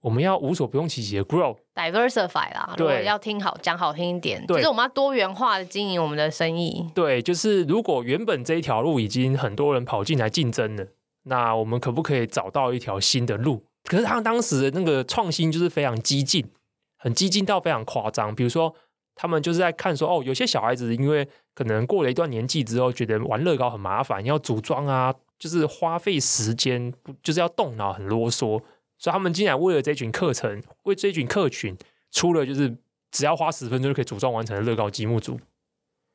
[0.00, 2.72] 我们要无所不用其极的 grow，diversify 啦。
[2.76, 6.88] 对，要听好讲好听一点，就是我们要多元化的经营我们的生意。
[6.94, 10.86] 对，就是如果原本这一条路已经很多人跑进来竞争了，
[11.24, 13.64] 那我们可不可以找到一条新的路？
[13.84, 16.48] 可是他们当时的那个创新就是非常激进，
[16.96, 18.74] 很激进到非常夸张，比如说。
[19.14, 26.92] 他们就是在看说，哦，有些小孩子因为可能过了一段年纪之后，觉得玩乐高很麻烦，要组装啊，就是花费时间，
[27.22, 28.60] 就是要动脑，很啰嗦。
[28.98, 31.76] 所以他们竟然为了这群课程，为这群客群，
[32.10, 32.76] 出了就是
[33.10, 35.38] 只要花十分钟就可以组装完成的乐高积木组。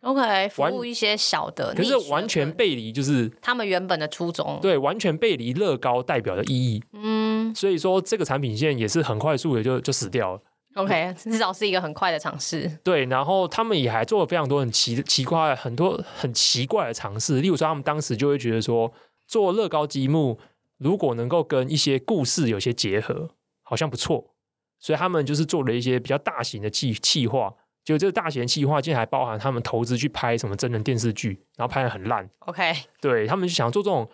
[0.01, 6.81] OK，服务一些小的，可是完全背离就是他们原本的初衷，对，完全背离乐高代表的意义。
[6.93, 10.41] 嗯，所以说这个产品线也是很快速的就就死掉了。
[10.75, 12.69] OK， 至少是一个很快的尝试。
[12.83, 17.41] 对，然后他们也还做了非常多很奇奇怪、很多很奇怪的尝试。
[17.41, 18.93] 例如说，他们当时就会觉得说，
[19.27, 20.39] 做乐高积木
[20.77, 23.31] 如果能够跟一些故事有些结合，
[23.63, 24.35] 好像不错。
[24.79, 27.53] 所以他们就是做了一些比较大型的计计划。
[27.83, 32.29] 就这个大型的企划，竟然还包含他们投资去拍什么真人电视剧，然后拍的很烂。
[32.39, 34.07] OK，对，他们就想做这种。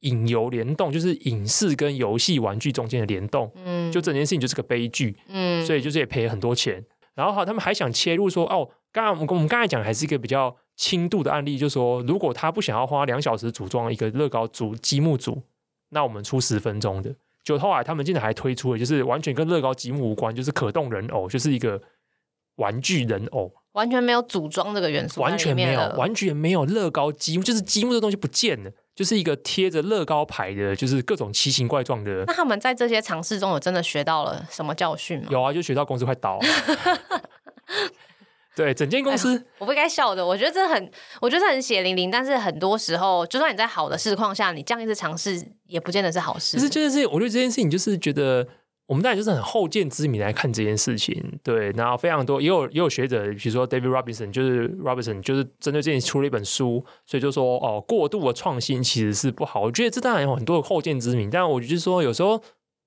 [0.00, 6.84] 影游联动就是影视跟游戏玩具中间的联动，嗯，就整件事情就是个悲剧，嗯，所以就是也赔了很多钱。
[7.14, 15.42] 然后好，他们还想切入说，哦，刚刚我们我们刚才讲还是一个比较轻度的案例，就是说如果他不想要花两小时组装一个乐高组积木组，
[15.90, 17.14] 那我们出十分钟的。
[17.42, 21.80] 就后来他们竟然还推出了，就是完全跟乐高积木无关，就是可动人偶，就是一个
[22.56, 28.70] 玩具人偶，完全没有组装这个元素，完全没有，完全没有乐高积木，就是积木这东西不见了。
[28.94, 32.24] 就是一个贴着乐高牌的，就是各种奇形怪状的。
[32.26, 35.28] 那他们在这些尝试中有真的学到了什么教训吗？
[35.30, 36.46] 有啊，就学到公司快倒了。
[38.56, 40.26] 对，整间公司，哎、我不该笑的。
[40.26, 42.10] 我觉得这很，我觉得很血淋淋。
[42.10, 46.58] 但是很多时候，就算你在好的市况下，你这样一次尝试，也不见得是好事。
[46.58, 48.46] 其实就是，我觉得这件事情就是觉得，
[48.90, 51.38] 我们当然就是很后见之明来看这件事情。
[51.44, 59.60] 对，然后非常多也有也有学者，比如说 David Robinson，就是 Robinson，就是针对这件出了一本书，所以就说哦，过度的创新其实是不好。
[59.60, 62.42] 我觉得这当然有很多的后见之明，但我就是说，有时候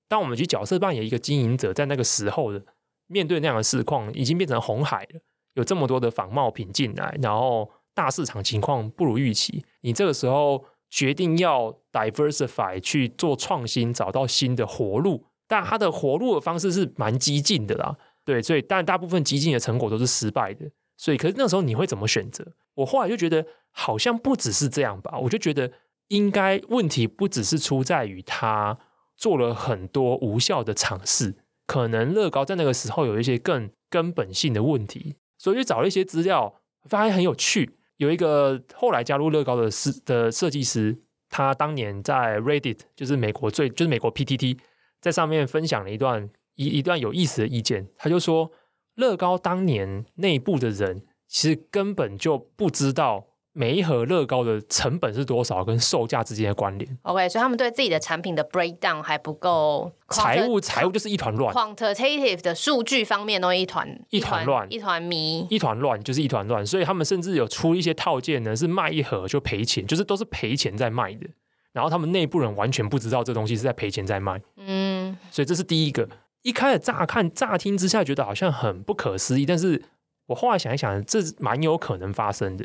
[0.06, 2.62] 当我们去角色扮演一个经营者，在那个时候的
[3.06, 5.20] 面对那样的市况，已经变成红海了。
[5.54, 15.24] 有这么多的仿冒品进来，然后大市场情况不如预期，你这个时候决定要 diversify 去做创新，找到新的活路，
[15.54, 22.44] 但它的活路的方式是蛮激进的啦，对，所以但大部分激进的成果都是失败的，所以可是那时候你会怎么选择？
[22.74, 25.70] 我后来就觉得好像不只是这样吧，我就觉得
[26.08, 28.76] 应该问题不只是出在于他
[29.16, 31.36] 做了很多无效的尝试，
[31.68, 35.14] 可能乐高在那个时候有一些更根本性的问题。
[35.38, 37.76] 所以就找了一些资料，发现很有趣。
[37.98, 40.98] 有一个后来加入乐高的设的设计师，
[41.30, 44.58] 他当年在 Reddit，就是美国最就是美国 PTT，
[45.04, 47.86] 在上面分享了一段一一段有意思的意见。
[47.98, 48.50] 他就说，
[48.94, 53.26] 乐高当年内部的人其实根本就不知道。
[53.56, 56.98] 每一盒乐高的成本是多少，跟售价之间的关联。
[57.02, 59.92] OK，所以他们对自己的产品的 breakdown 还不够。
[60.08, 61.54] 财务财务就是一团乱。
[61.54, 66.66] Quantitative 的数据方面都一团一团乱，一团迷，一团乱就是一团乱。
[66.66, 71.28] 所以他们甚至有出一些套件呢，是卖一盒就赔钱，就是都是赔钱在卖的。
[71.74, 74.40] 然后他们内部人完全不知道这东西是在赔钱在卖。
[74.56, 76.08] 嗯，所以这是第一个。
[76.42, 79.82] 一开始乍看乍听之下觉得好像很不可思议，但是
[80.26, 82.64] 我后来想一想，这蛮有可能发生的。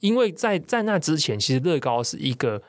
[0.00, 2.62] 因为在在那之前，其实乐高是一个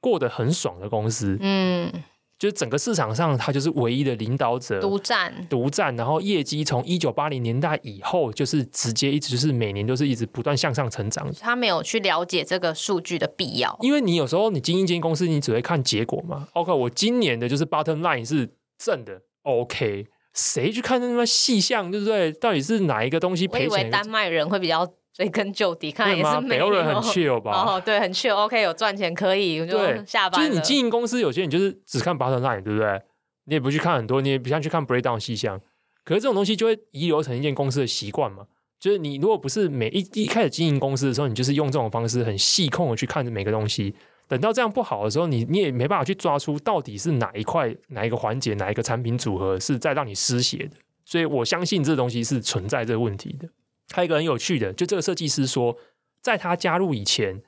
[0.00, 1.92] 过得很爽的公司，嗯，
[2.40, 5.94] 就是整个市场上它就是唯一的领导者，独占，独占。
[5.94, 11.30] 然后业绩从一九八零年代以后，就是直接一直就是每年都是一直不断向上成长。
[11.38, 16.48] 他没有去了解这个数据的必要，因为你有时候你经营一间公司，你只会看结果嘛。
[16.54, 22.32] OK，我今年的就是 bottom line 是正的，OK，谁去看那么细项，对不对？
[22.32, 23.68] 到底是哪一个东西赔钱？
[23.68, 24.90] 我以为丹麦人会比较。
[25.12, 26.58] 追根究底， 看来也是没有。
[26.58, 27.52] 北欧人很 chill 吧？
[27.52, 28.34] 哦，对，很 chill。
[28.34, 30.40] OK，有赚钱可以，我就下班。
[30.40, 33.00] 就是你经营公司，有些人就是只看 bottom line，对不对？
[33.44, 35.60] 你也不去看很多，你也不像去看 breakdown 细项。
[36.04, 38.44] 可是这种东西就会遗留成一件公司的习惯嘛。
[38.78, 43.94] 就是你如果不是每一一开始经营公司的时候，你就是用这种方式很细控的去看每个东西。
[44.26, 50.76] 等到这样不好的时候，你你也没办法去抓出到底是哪一块、哪一个环节、哪一个产品组合是在让你失血的。
[51.04, 53.48] 所以我相信这东西是存在这个问题的。
[53.92, 55.76] 还有一个很有趣的，就这个设计师说，
[56.22, 57.42] 在他加入以前，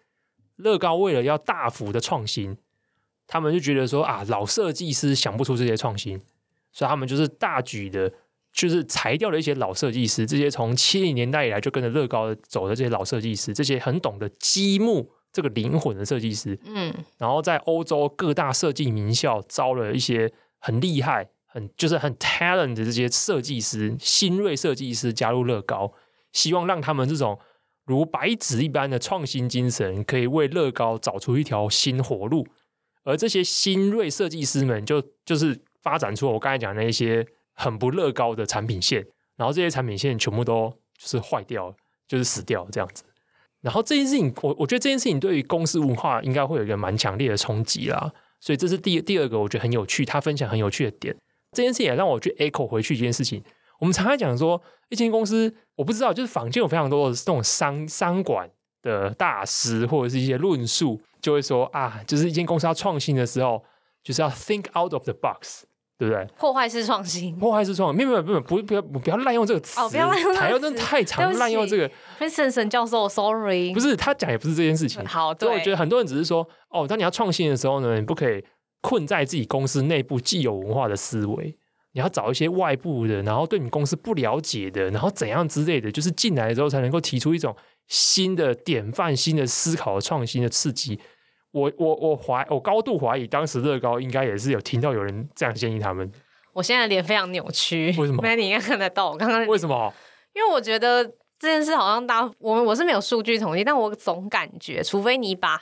[0.57, 2.57] 乐高为了要大幅的创新，
[3.27, 6.21] 他们就觉得说啊，老设计师想不出这些创新，
[6.73, 8.13] 所以他们就是大举的，
[8.53, 25.93] 就是裁掉了一些老设计师，这些从七零年代以来就跟着乐高走的这些老设计师，这些很懂得积木这个灵魂的设计师，嗯，然后在欧洲各大设计名校招了一些很厉害、很就是很 talent 的这些设计师，新锐设计师加入乐高。
[26.33, 27.39] 希望让他们这种
[27.85, 32.47] 如白纸一般的创新精神，可以为乐高找出一条新活路。
[33.05, 39.05] 而这些新锐设计师们就，就是发展出我刚才讲的那些很不乐高的产品线，
[39.37, 41.75] 然后这些产品线全部都就是坏掉，
[42.07, 43.03] 就是死掉这样子。
[43.61, 48.13] 然后这件事情，我我觉得这件事情对于公司文化应该会有一个蛮强烈的冲击啦。
[48.41, 51.17] 所以这是第第二个我觉得很有趣，他分享很有趣的点。
[51.53, 53.43] 这件事情也让我去 echo 回去一件事情。
[53.83, 58.49] 我们常常讲说，一间公司，我不知道，就是坊间有非常多的这种商商管
[58.81, 63.61] 的大师，或者是一些论述，就会说啊，就是一间公司要创新的时候，
[64.05, 65.65] 就是要 think out of the box，
[65.99, 66.25] 对不对？
[66.39, 71.91] 破坏式创新，破坏式创新，没有没有没有，不不要不要滥用这个词，哦，不要滥用，台湾真的太常滥用这个。
[72.21, 75.05] Vincent 教授，sorry，不是他讲也不是这件事情。
[75.05, 78.45] 好，对，我觉得很多人只是说，哦，当你要创新的时候呢，你不可以
[78.81, 81.59] 困在自己公司内部既有文化的思维。
[81.93, 87.55] 你要找一些外部的，然后对你公司不了解的，然后怎样之类的，就是进来之后才能够提出一种
[87.87, 90.99] 新的典范、新的思考、创新的刺激。
[91.51, 96.11] 我我我怀我高度怀疑，当时乐高应该也是有听到有人这样建议他们。
[96.55, 99.93] 我现在脸非常扭曲，为什么？Manny 应该看得到我刚刚为什么？
[100.35, 101.05] 因为我觉得
[101.39, 105.61] 这件事好像大我我是没有数据统计，但我总感觉，除非你把。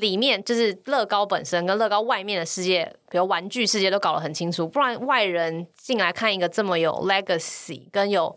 [0.00, 8.36] 里面就是乐高本身跟乐高外面的世界，比如玩具世界都搞得很清楚，不然外人进来看一个这么有 legacy 跟有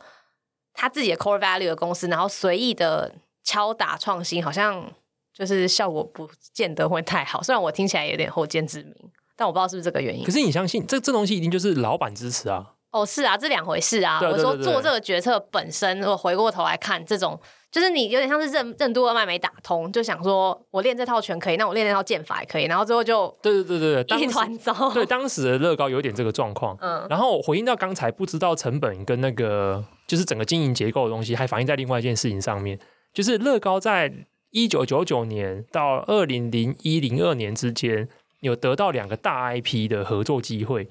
[0.74, 3.12] 他自己的 core value 的公司，然后随意的
[3.44, 4.88] 敲打创新，好像
[5.34, 7.42] 就是效果不见得会太好。
[7.42, 8.94] 虽然我听起来有点后见之明，
[9.36, 10.24] 但我不知道是不是这个原因。
[10.24, 12.74] 可是你相信这这东西一定就是老板支持啊？
[12.92, 14.20] 哦，是啊，这两回事啊。
[14.22, 17.40] 我说做这个决策本身，我回过头来看，这种
[17.74, 24.92] 就是你有点像是任任督二脉没打通，就想说我练这套拳可以，那我练那套剑法也可以，然后最后就对对对对，一团糟。
[24.94, 26.78] 对，当时的乐高有点这个状况。
[26.80, 32.80] 嗯，然后回应到刚才不知道成本跟那个就是整个经营结构的东西，还反映在另外一件事情上面，
[33.12, 34.14] 就是乐高在
[34.52, 38.08] 一九九九年到二零零一零二年之间。
[38.42, 40.90] 有得到两个大 IP 的合作机会，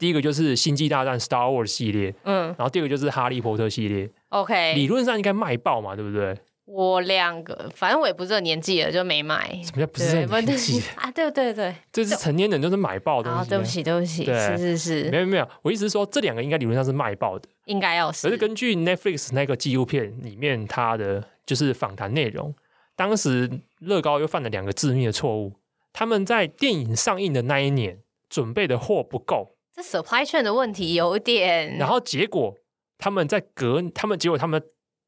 [0.00, 4.10] 第一个就是《星际大战》（Star Wars） 系列，嗯，然后第二个就是《哈利波特》系列。
[4.30, 6.34] OK，理论上应该卖爆嘛，对不对？
[6.64, 9.48] 我两个，反正我也不是这年纪了，就没买。
[9.62, 11.10] 什么叫不是这个年纪 啊？
[11.10, 13.50] 对对对，这是成年人就是买爆的东西。
[13.50, 18.26] 对不起，对不起，是是是，没有没有，我意思是说这两个应该理论上是卖爆的，应该要是。
[18.26, 22.54] 可是根据 Netflix 那个纪录片里面，它的就是访谈内容，
[22.96, 25.52] 当时乐高又犯了两个致命的错误。
[25.92, 27.98] 他们在电影上映的那一年
[28.28, 31.76] 准备的货不够，这 supply chain 的问题有点。
[31.78, 32.54] 然后结果
[32.98, 34.62] 他们在隔，他们结果他们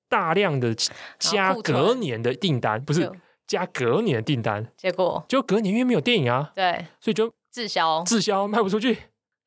[0.09, 0.75] 大量的
[1.19, 3.11] 加隔年的订单，不是
[3.47, 5.25] 加隔年的订单，结果。
[5.29, 8.97] 就隔年因为没有电影啊，对，所以就滞销，滞销卖不出去，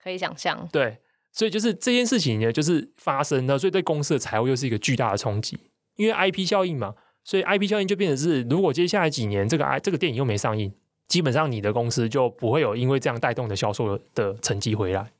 [0.01, 0.67] 可以想象。
[0.71, 0.99] 对，
[1.31, 5.57] 所以就是这件事情呢，就是发生了，所以对公司的财务又是一个巨大的冲击，
[5.95, 10.73] 因为 IP 效应嘛，所以 IP 效应就变成是，如果接下来几年这个 I 这个电影又没上映。
[11.07, 15.11] 基本上你的公司就不会有因为这样带动的销售的成绩回来，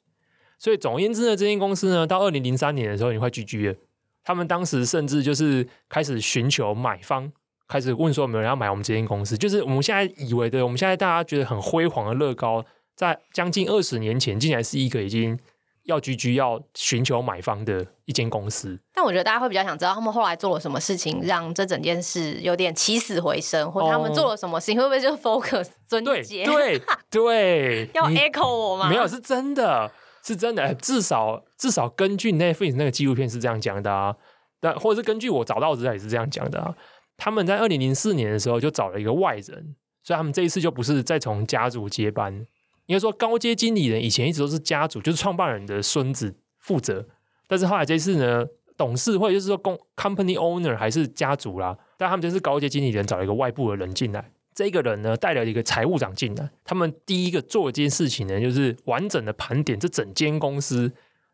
[0.58, 3.76] 所以总而言之呢，这间公司呢，到二零零三年的时候，你快 GG 了。
[4.24, 7.32] 他们当时甚至就是开始寻求买方，
[7.68, 9.38] 开始问说有没有人要买我们这间公司。
[9.38, 15.38] 就是我们现在以为的，我们现在大家觉得很辉煌的乐高，在将近二十年前，竟然是一个已经。
[15.86, 26.44] 要 GG 要寻求买方的一间公司，但我觉得大家会比较想知道他们后来做了什么事情，让这整件事有点起死回生，或者他们做了什么事情，哦、会不会就 focus 尊杰？
[26.44, 26.82] 对对
[27.12, 28.90] 对， 要 echo 我吗？
[28.90, 29.92] 没有，是真的，
[30.26, 30.74] 是真的。
[30.76, 34.16] 至少至少根据 Netflix 那个纪录片是这样讲的啊，
[34.60, 36.76] 但或者是根据我找到的资料也是这样讲的啊。
[37.18, 42.46] 他们在二零零四年的时候就找了一个外人，所以他们这一次就不是再从家族接班。
[42.88, 47.08] 应该说，高阶经理人以前一直都是家族，就是创办人的孙子负责。
[47.48, 48.46] 但是后来这次呢，
[48.78, 54.32] 董事会就是说公 company owner 还是家族啦，但他们就是高阶经理人找了一个外部的人进来。
[54.56, 56.50] 这个人呢，带了一个财务长进来。
[56.64, 60.94] 他们第一个做一件事情呢，就是完整的盘点这整间公司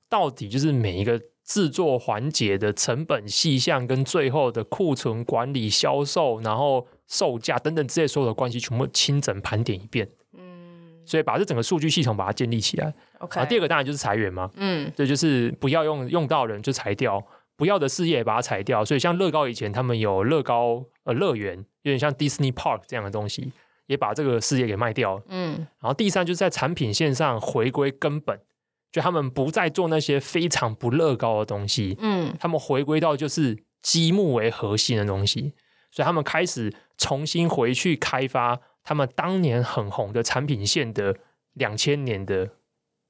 [0.10, 10.10] 到底就是每一个制作环节的成本细项，跟最后的库存管理、销售，然后售价等等这些所有的关系，全部清整盘点一遍。
[10.34, 12.94] 嗯所以把这整个数据系统把它建立起来。
[13.20, 14.50] OK，第二个当然就是裁员嘛。
[14.56, 17.22] 嗯，这就是不要用用到人就裁掉，
[17.58, 18.86] 不要的事业也把它裁掉。
[18.86, 23.52] 所以像乐高以前他们有乐高呃乐园，有点像 Disney Park 这样的东西，
[23.88, 25.22] 也把这个事业给卖掉。
[25.28, 28.40] 嗯，然后第三就是在产品线上回归根本，
[28.92, 31.98] 就他们不再做那些非常不乐高的东西。
[32.00, 35.54] 嗯，他们回归到就是积木为核心的东西，
[35.92, 38.60] 所以他们开始重新回去开发。
[38.84, 41.16] 他们当年很红的产品线的
[41.54, 42.50] 两千年的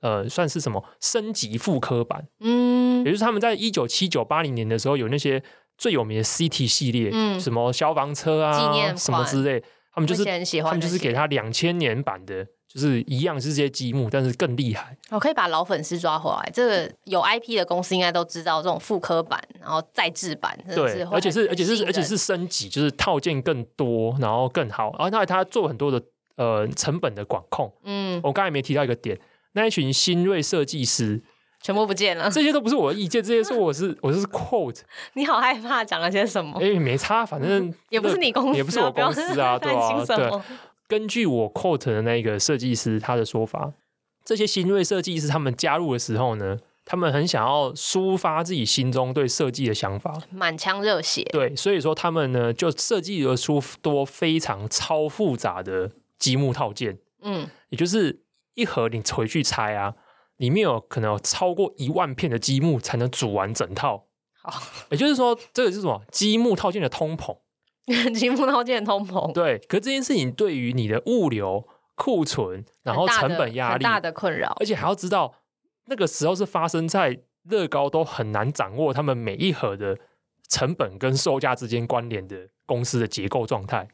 [0.01, 2.27] 呃，算是什么升级复刻版？
[2.41, 5.41] 嗯，也就是他们在一九七九八零年的时候有那些
[5.82, 9.59] 最有名的 City 系列，嗯，什么消防车啊，纪念什么之类，
[9.91, 10.23] 他们就是
[10.61, 12.45] 他们就是给他两千年版的。
[12.73, 14.95] 就是一样是这些积木，但是更厉害。
[15.09, 16.49] 我可以把老粉丝抓回来。
[16.53, 24.95] 这个有 IP 的公司应该都知道，这种复刻版，然后再制版，对，而且是而且是而且是升级，就是套件更多，然后更好。
[24.97, 26.01] 然后他他做很多的
[26.38, 27.69] 呃成本的管控。
[27.84, 29.19] 嗯，我刚才没提到一个点，
[29.51, 31.21] 那一群新锐设计师
[31.62, 32.30] 全部不见了。
[32.30, 34.80] 这些都不是我的意见，这些是我是 我是 quote。
[35.14, 36.57] 你好害怕讲了些什么？
[36.59, 40.41] 哎、欸，没差，反正也不是你公司，也不是我公司 啊，对啊，对。
[40.88, 43.72] 根据我 quote 的那个设计师他的说法，
[44.26, 51.24] 这些新锐设计师他们加入的时候呢，他们很想要抒发自己心中对设计的想法，满腔热血。
[51.32, 56.97] 对，所以说他们呢就设计了出多非常超复杂的积木套件。
[57.22, 58.24] 嗯，也就是
[58.55, 59.93] 一盒你回去拆啊，
[60.41, 64.07] 里面有可能有超过一万片的积木才能组完整套。
[64.41, 64.51] 好，
[64.89, 66.01] 也就是说这个是什么？
[66.11, 67.37] 积木套件的通膨。
[68.15, 75.31] 积木套件的通膨，对，可是这件事情对于你的物流、库存，然后成本压力大的困扰，而且还要知道
[75.85, 79.97] 那个时候是发生在乐高都很难掌握他们每一盒的
[80.47, 83.87] 成本跟售价之间关联的公司的结构状态，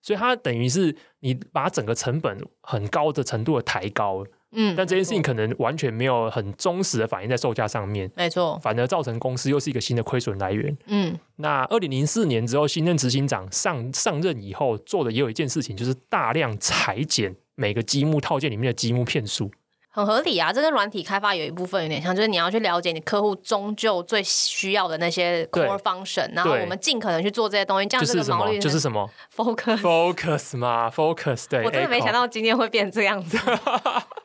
[0.00, 4.30] 所以它等于是你把整个成本很高的程度的抬高了。
[4.54, 10.76] 嗯，但这件事情可能完全没有很忠实的反映在售价上面，没错，反而造成公司又是一个新的亏损来源。
[10.86, 19.50] 嗯，那二零零四年之后，新任执行长上上任以后做的也有一件事情，就是大量裁减每个积木套件里面的积木片数。
[19.96, 31.64] 很合理啊，这跟软体开发有一部分有点像，就是你要去了解你客户终究最需要的那些 core function，然后我们尽可能去做这些东西，这样这个毛利就是什么？focus focus 嘛，focus 对。
[31.64, 33.38] 我真的没想到今天会变这样子。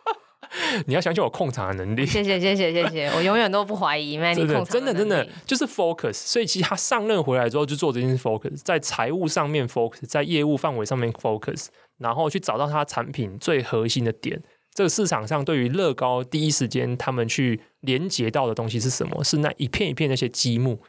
[0.88, 2.06] 你要相信我控场的能力。
[2.06, 6.14] 谢谢谢谢谢谢， 我永远都不怀疑 Manny 控场真的真的就是 focus。
[6.14, 14.41] 所以其实他上任回来之后就做这件事 focus，在财务上面 focus，在业务范围上面 focus，然后去找到他产品最核心的点。
[14.74, 19.24] 这个市场上对于乐高第一时间他们去连接到的东西是什么？
[19.24, 20.80] 是那一片一片那些积木，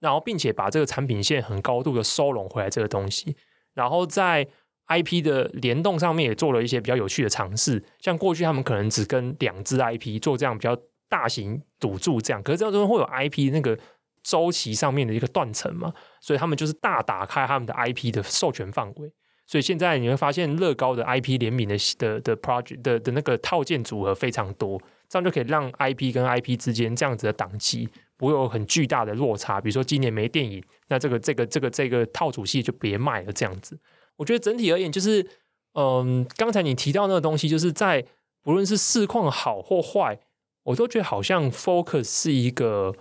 [0.00, 3.36] 然后并且把这个产品线很高度的收拢回来这个东西，
[3.74, 4.46] 然后在。
[4.88, 10.76] IP 的联动上面也做了一些比较有趣的尝试，像过去他们可能只跟两支 IP 做这样比较
[11.08, 13.78] 大型赌注这样，可是这样中会有 IP 那个
[14.22, 19.12] 周期上面的一个断层嘛，所以他们就是大打开他们的 IP 的授权范围，
[19.46, 33.78] 所以现在你会发现乐高的 IP 联名的的的 project 的的那个套件组合非常多，这样就可以让 IP 跟 IP 之间这样子的档期不会有很巨大的落差，比如说今年没电影，那这个这个这个这个套组系就别卖了这样子。
[34.16, 35.26] 我觉得整体而言，就是，
[35.74, 38.04] 嗯，刚才你提到那个东西，就是在
[38.42, 40.18] 不论是市况好或坏，
[40.64, 42.94] 我都觉得好像 Focus 是一个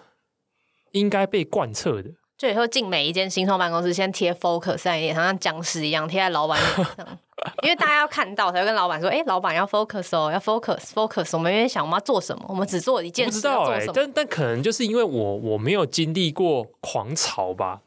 [0.92, 2.12] 应该被贯彻的。
[2.38, 7.18] 就以后进每一间新创办公室，先贴 Focus 在脸上，像僵尸一样贴在老板脸上，
[7.64, 13.32] 因为大家要看到，才会跟老板说：“哎、欸，老板要 Focus 哦，要 Focus，Focus。”我们因为想我们要做什么，我们只做一件事。
[13.32, 17.84] 不知道哎、欸，但但可能就是因为我我没有经历过狂潮吧。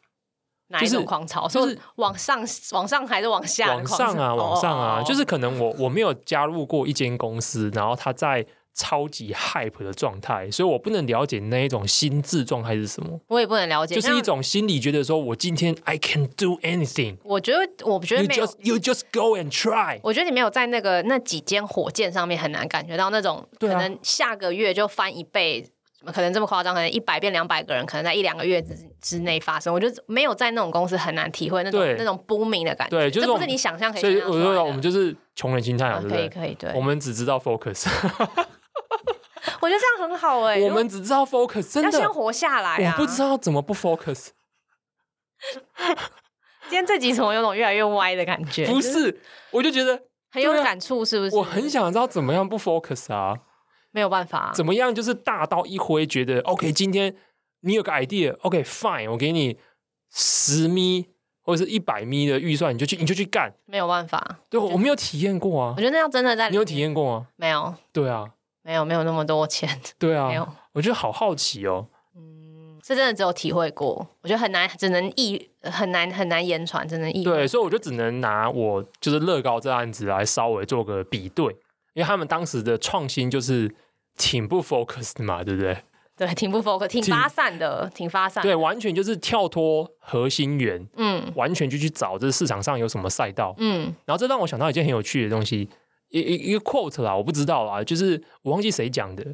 [0.69, 1.49] 哪一种狂潮？
[1.49, 3.75] 就是、是往上、往上还是往下？
[3.75, 5.09] 往上啊，往上啊！Oh, oh, oh.
[5.09, 13.19] 就是可能我我没有加入过一间公司，然后他在超级 hype 的状态，所以我不能了解那一种心智状态是什么。
[13.27, 17.17] 我也不能了解，就是一种心理觉得说，我今天 I can do anything。
[17.25, 19.99] 我觉得，我觉得没有 you just, you just go and try。
[20.03, 25.69] 我觉得你没有在那个那几间火箭上面很难感觉到那种，可能下个月就翻一倍。
[26.07, 26.75] 可能这么夸张？
[26.75, 29.73] 可能一百变两百个人，可能在一两个月之之内发生。
[29.75, 32.97] 我觉得没有在那种公司很难体会那种那种 booming 的感觉。
[32.97, 34.01] 对，就是这不是你想象可以。
[34.01, 36.29] 所以我说我们就是穷人心态啊，对不对？
[36.29, 36.73] 可以可以，对。
[36.75, 37.87] 我们只知道 focus。
[39.61, 40.63] 我觉得这样很好哎、欸。
[40.69, 42.95] 我们只知道 focus，真的要先活下来啊！
[42.97, 44.29] 我不知道怎么不 focus。
[46.69, 48.67] 今天这集怎么有种越来越歪的感觉？
[48.67, 49.21] 不是，
[49.51, 51.35] 我就觉得很有感触，是不是？
[51.35, 53.37] 我很想知道怎么样不 focus 啊。
[53.99, 54.95] 没有办法，怎么样？
[54.95, 56.71] 就是大刀一挥，觉得 OK。
[56.71, 57.13] 今天
[57.63, 59.59] 你有个 idea，OK，fine，我给你
[60.15, 61.07] 十米
[61.43, 63.53] 或者是一百米的预算，你就去，你就去干。
[63.67, 65.75] 没有办法，对，我没有体验过啊。
[65.77, 67.27] 我觉得那样真的在，你有体验过吗？
[67.35, 67.75] 没有。
[67.93, 68.25] 对啊，
[68.63, 69.69] 没有，没有那么多钱。
[69.99, 70.49] 对啊，没有。
[70.75, 71.89] 我觉得好好奇哦。
[72.15, 77.25] 嗯，是真的只有体会过，我觉得很难，只能意很难很难言传，只能意。
[77.25, 81.57] 对，所以我就只能拿我就是乐高这案子来稍微做个比对。
[81.95, 83.75] 因为他们当时的创新就是
[84.19, 85.79] 挺不 focus 的嘛，对不对？
[86.17, 88.43] 对，挺不 focus，挺发散的，挺发散。
[88.43, 93.95] 对，完全就是跳脱核心源，嗯，完全就去找这市场上有什么赛道，嗯。
[94.05, 95.69] 然后这让我想到一件很有趣的东西，
[96.11, 99.25] 一一一个 quote 啦，我不知道啦，就是我忘记谁讲的。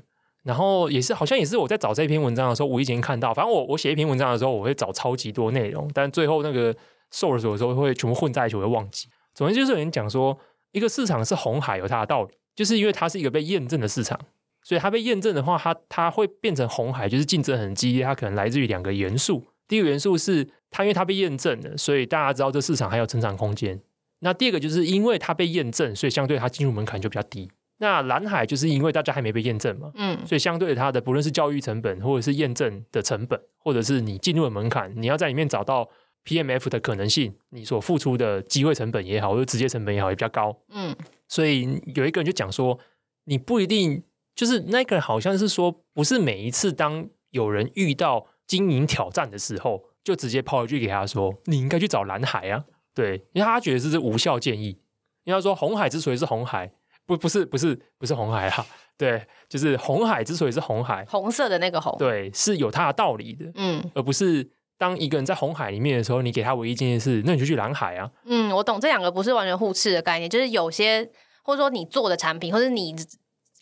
[0.42, 3.32] 然后也是好像也是我在找这篇文章的时候无意间看到。
[3.32, 6.70] 反正我我写一篇文章的时候，我会找超级多内容，但最后那个
[7.10, 9.08] source 的时候会全部混在一起，我会忘记。
[9.34, 10.38] 总之就是有人讲说，
[10.72, 12.34] 一个市场是红海，有它的道理。
[12.54, 14.20] 就是因为它是一个被验证的市场，
[14.64, 18.02] 所以它被验证的话，它它会变成红海，就是竞争很激烈。
[18.02, 23.80] 它可能来自于两个元素，第一个元素是它因为它被验证了，所以大家知道这市场还有成长空间。
[24.20, 27.50] 那第二个就是因为它被验证，所以相对它进入门槛就比较低。
[27.78, 35.86] 那蓝海就是因为大家还没被验证嘛，嗯，所以相对它的不论是教育成本，或者是验证的成本，或者是你进入的门槛，你要在里面找到
[36.24, 40.96] PMF 的可能性，你所付出的机会成本也好，或者直接成本也好，也比较高，嗯。
[41.28, 41.62] 所以
[41.94, 42.78] 有一个人就讲说，
[43.24, 44.02] 你不一定
[44.34, 52.64] 就是那个人，好像是说，不是每一次当有人遇到经营挑战的时候，就直接抛一句给他说，你应该去找蓝海啊。
[52.94, 54.78] 对，因为他觉得这是无效建议。
[55.24, 56.70] 因为他说红海之所以是红海，
[57.06, 58.66] 不不是不是不是红海啊，
[58.98, 68.10] 对，就是红海之所以是红海，红色的那个红，对，是有它的道理的，嗯，而不是当一个人在红海里面的时候，你给他唯一建议是，那你就去蓝海啊。
[68.26, 71.10] 嗯，我懂，这两个不是完全互斥的概念，就是有些。
[71.46, 72.96] 或者说你做的产品，或者你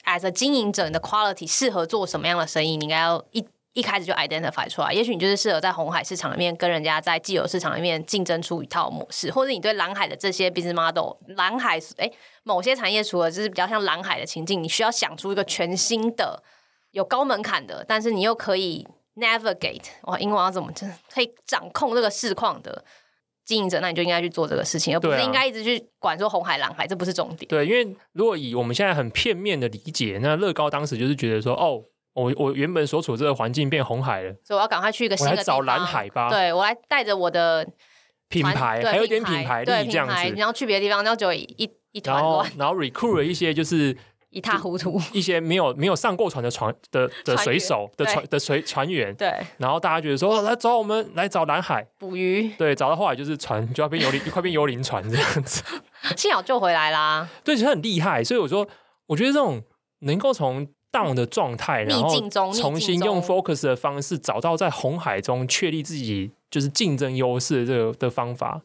[0.05, 3.45] as a 经营者你的 quality 适合做什么样的生意，你应该要一
[3.75, 4.93] 一开始就 identify 出来。
[4.93, 12.11] 也许你就是适合在红海市场里面跟人家在既有市场里面竞争出一套模式，或者你对蓝海的这些 business model，蓝海哎
[12.43, 16.43] 某些产业除了就是比较像蓝海的情境，你需要想出一个全新的
[16.91, 18.87] 有高门槛的，但是你又可以
[19.17, 20.91] navigate 哇，英文要怎么讲？
[21.11, 22.85] 可以掌控这个市况的。
[23.53, 27.47] 经营者，那你就应该去做这个事情，而不是应该一直去管说红海蓝海，这不是重点。
[27.49, 31.85] 对，因为如果以我们现在很片面的理解，那乐高当时就是觉得说，哦，
[32.15, 36.31] 我我原本所处这个环境变红海了，所以我要赶快去一个新的找蓝海吧。
[36.31, 37.69] 对，我来带着我的
[38.29, 43.95] 品牌，还有一点品牌力这样子，然后去别的地方，然后就一一团乱，然后 recruit 了一些就是。
[44.33, 51.87] 一塌糊涂，一些没有没有上过船的船的的水手的船的水船员，对，然后大家觉得说来找我们来找蓝海。
[51.99, 55.63] 捕鱼，对，找到后来就是船就要变幽灵， 快变幽灵船这样子，
[56.17, 57.29] 幸好救回来啦。
[57.45, 58.67] 对，其实很厉害，所以我说，
[59.07, 59.63] 我觉得这种
[60.01, 68.63] 能够从 down 的状态，然后重新用 focus 的方式找到在红海中确立自己就是竞争优势的这个的方法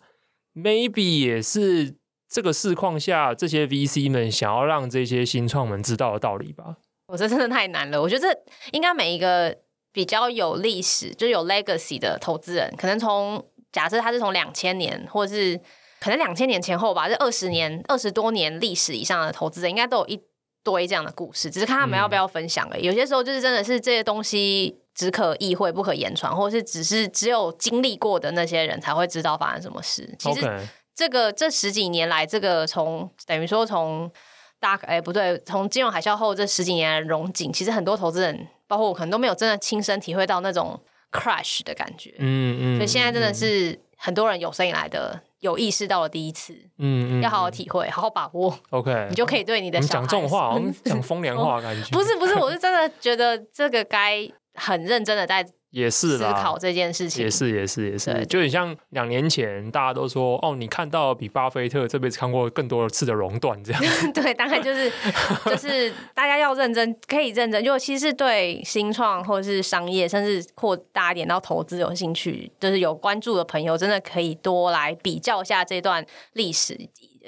[0.55, 1.95] ，maybe 也是。
[2.29, 6.75] 这个市况下，这些 VC 们想要让这些新创们知道的道理吧？
[7.07, 8.01] 我这真的太难了。
[8.01, 8.39] 我觉得这
[8.73, 9.57] 应该每一个
[9.93, 15.57] 比较有历史、就有 legacy 的投资人，可能从假设他是从两千年，或者是
[16.01, 20.21] 可能两千年前后吧，这二十年、二十多年历史以上的投资人，应该都有一
[20.63, 22.81] 堆这样的故事，只是看他们要不要分享而已。
[22.81, 30.13] 嗯、有些时候就是真的是这些东西只可意会不可言传，或者是只是只有经历过的那些人才会知道发生什么事。
[30.19, 30.67] 其实。
[30.97, 34.11] 这个这十几年来，这个从等于说从
[34.59, 40.81] 大哎不对，从金融海啸后这十几年来融景，其实很多投资人，包括我，可能都没有真的亲身体会到那种
[41.11, 42.15] crash 的感觉。
[42.17, 42.77] 嗯嗯。
[42.77, 46.53] 所以现在真的是很多人有生以来的有意识到了第一次。
[46.79, 47.21] 嗯嗯。
[47.21, 48.57] 要好好体会，好好把握。
[48.71, 49.05] OK。
[49.07, 51.87] 你就可以对你的小孩讲这种话，讲风凉话 感觉。
[51.91, 55.47] 不是不是，我是真的觉得这个该很认真的在。
[55.71, 63.81] 也是思考这件事情，也是也是也是，就很像两年前大家都说哦，你看到比巴菲特这辈子看过更多次的熔断这样。
[64.13, 64.91] 对，大概就是
[65.45, 67.61] 就是大家要认真，可以认真。
[67.63, 76.77] 如果其实是对新创或者是商业，甚至扩大一点到投资有兴趣，就是有关注的朋友，真的可以多来比较一下这段历史。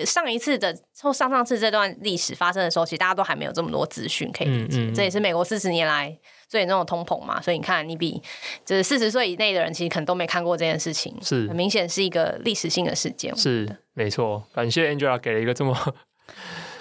[0.05, 4.77] 上一次的或上上次这段历史发生的时候，其实大家都还没有这么多资讯可以理解。
[4.79, 6.17] 嗯嗯，这也是美国四十年来。
[6.49, 8.21] 所以那种通膨嘛，所以你看，你比
[8.65, 13.35] 就是四十岁以内的人，其实可能都没看过这件事情，是很明显是一个历史性的事件。
[13.37, 15.77] 是没错，感谢 Angela 给了一个这么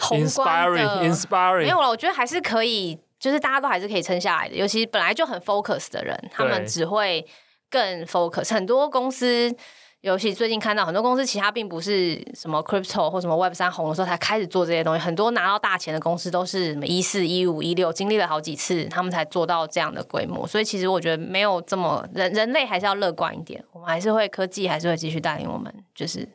[0.01, 1.64] inspiring inspiring。
[1.64, 4.57] 没有了，我觉得还是可以，就是大家都还是可以撑下来的。
[4.57, 7.27] 尤其本来就很 focus 的人，他们只会
[7.71, 8.55] 更 focus。
[8.55, 9.55] 很多公司。
[10.01, 15.01] 尤其最近看到很多公司，其他并不是什么 crypto 或什么 Web 三红的时候才开始做这些东西。
[15.01, 20.47] 很多拿到大钱的公司都是什么一四、一五、一六，经历了好几次，他们才做到这样的规模。
[20.47, 26.29] 所以其实我觉得没有这么人人类还是要乐观一点，我们还是会科技还是会继续带领我们，就是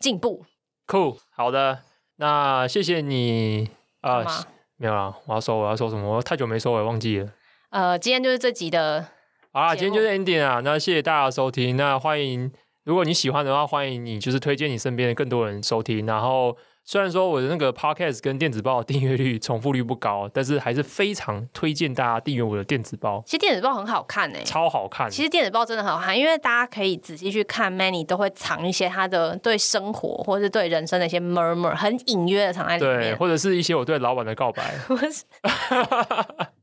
[0.00, 0.46] 进步。
[0.86, 1.80] Cool，好的，
[2.16, 3.68] 那谢谢你
[4.00, 4.44] 啊，吗
[4.78, 6.16] 没有了，我要说我要说什么？
[6.16, 7.28] 我太久没说，我也忘记了。
[7.68, 9.06] 呃，今天就是这集的，
[9.52, 10.60] 好啦，今天就是 ending 啊。
[10.64, 12.50] 那谢谢大家收听，那欢迎。
[12.84, 16.04] 如果你喜欢的话，欢迎你就是推荐你身边的更多人收听。
[16.04, 23.22] 然后虽然说我的那个 podcast 跟电子报订阅率重复率不高，但是还是非常推荐大家订阅我的电子报。
[23.24, 25.08] 其实电子报很好看诶、欸，超好看。
[25.08, 34.74] 其实电子报真的很好看，因为大家可以仔细去看，Manny 都会藏一些他的对生活或者是对人生的一些 murmur，很隐约的藏在里面，对，或者是一些我对老板的告白。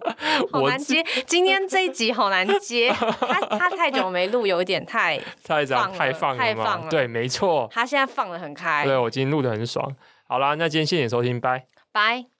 [0.52, 2.90] 好难接， 今天这一集好难接。
[2.90, 6.90] 他他太久没录，有一点太太放太放太放了。
[6.90, 7.68] 对，没错。
[7.72, 8.84] 他现在放的很开。
[8.84, 9.90] 对，我今天录的很爽。
[10.28, 12.35] 好啦，那今天谢谢收听，拜拜。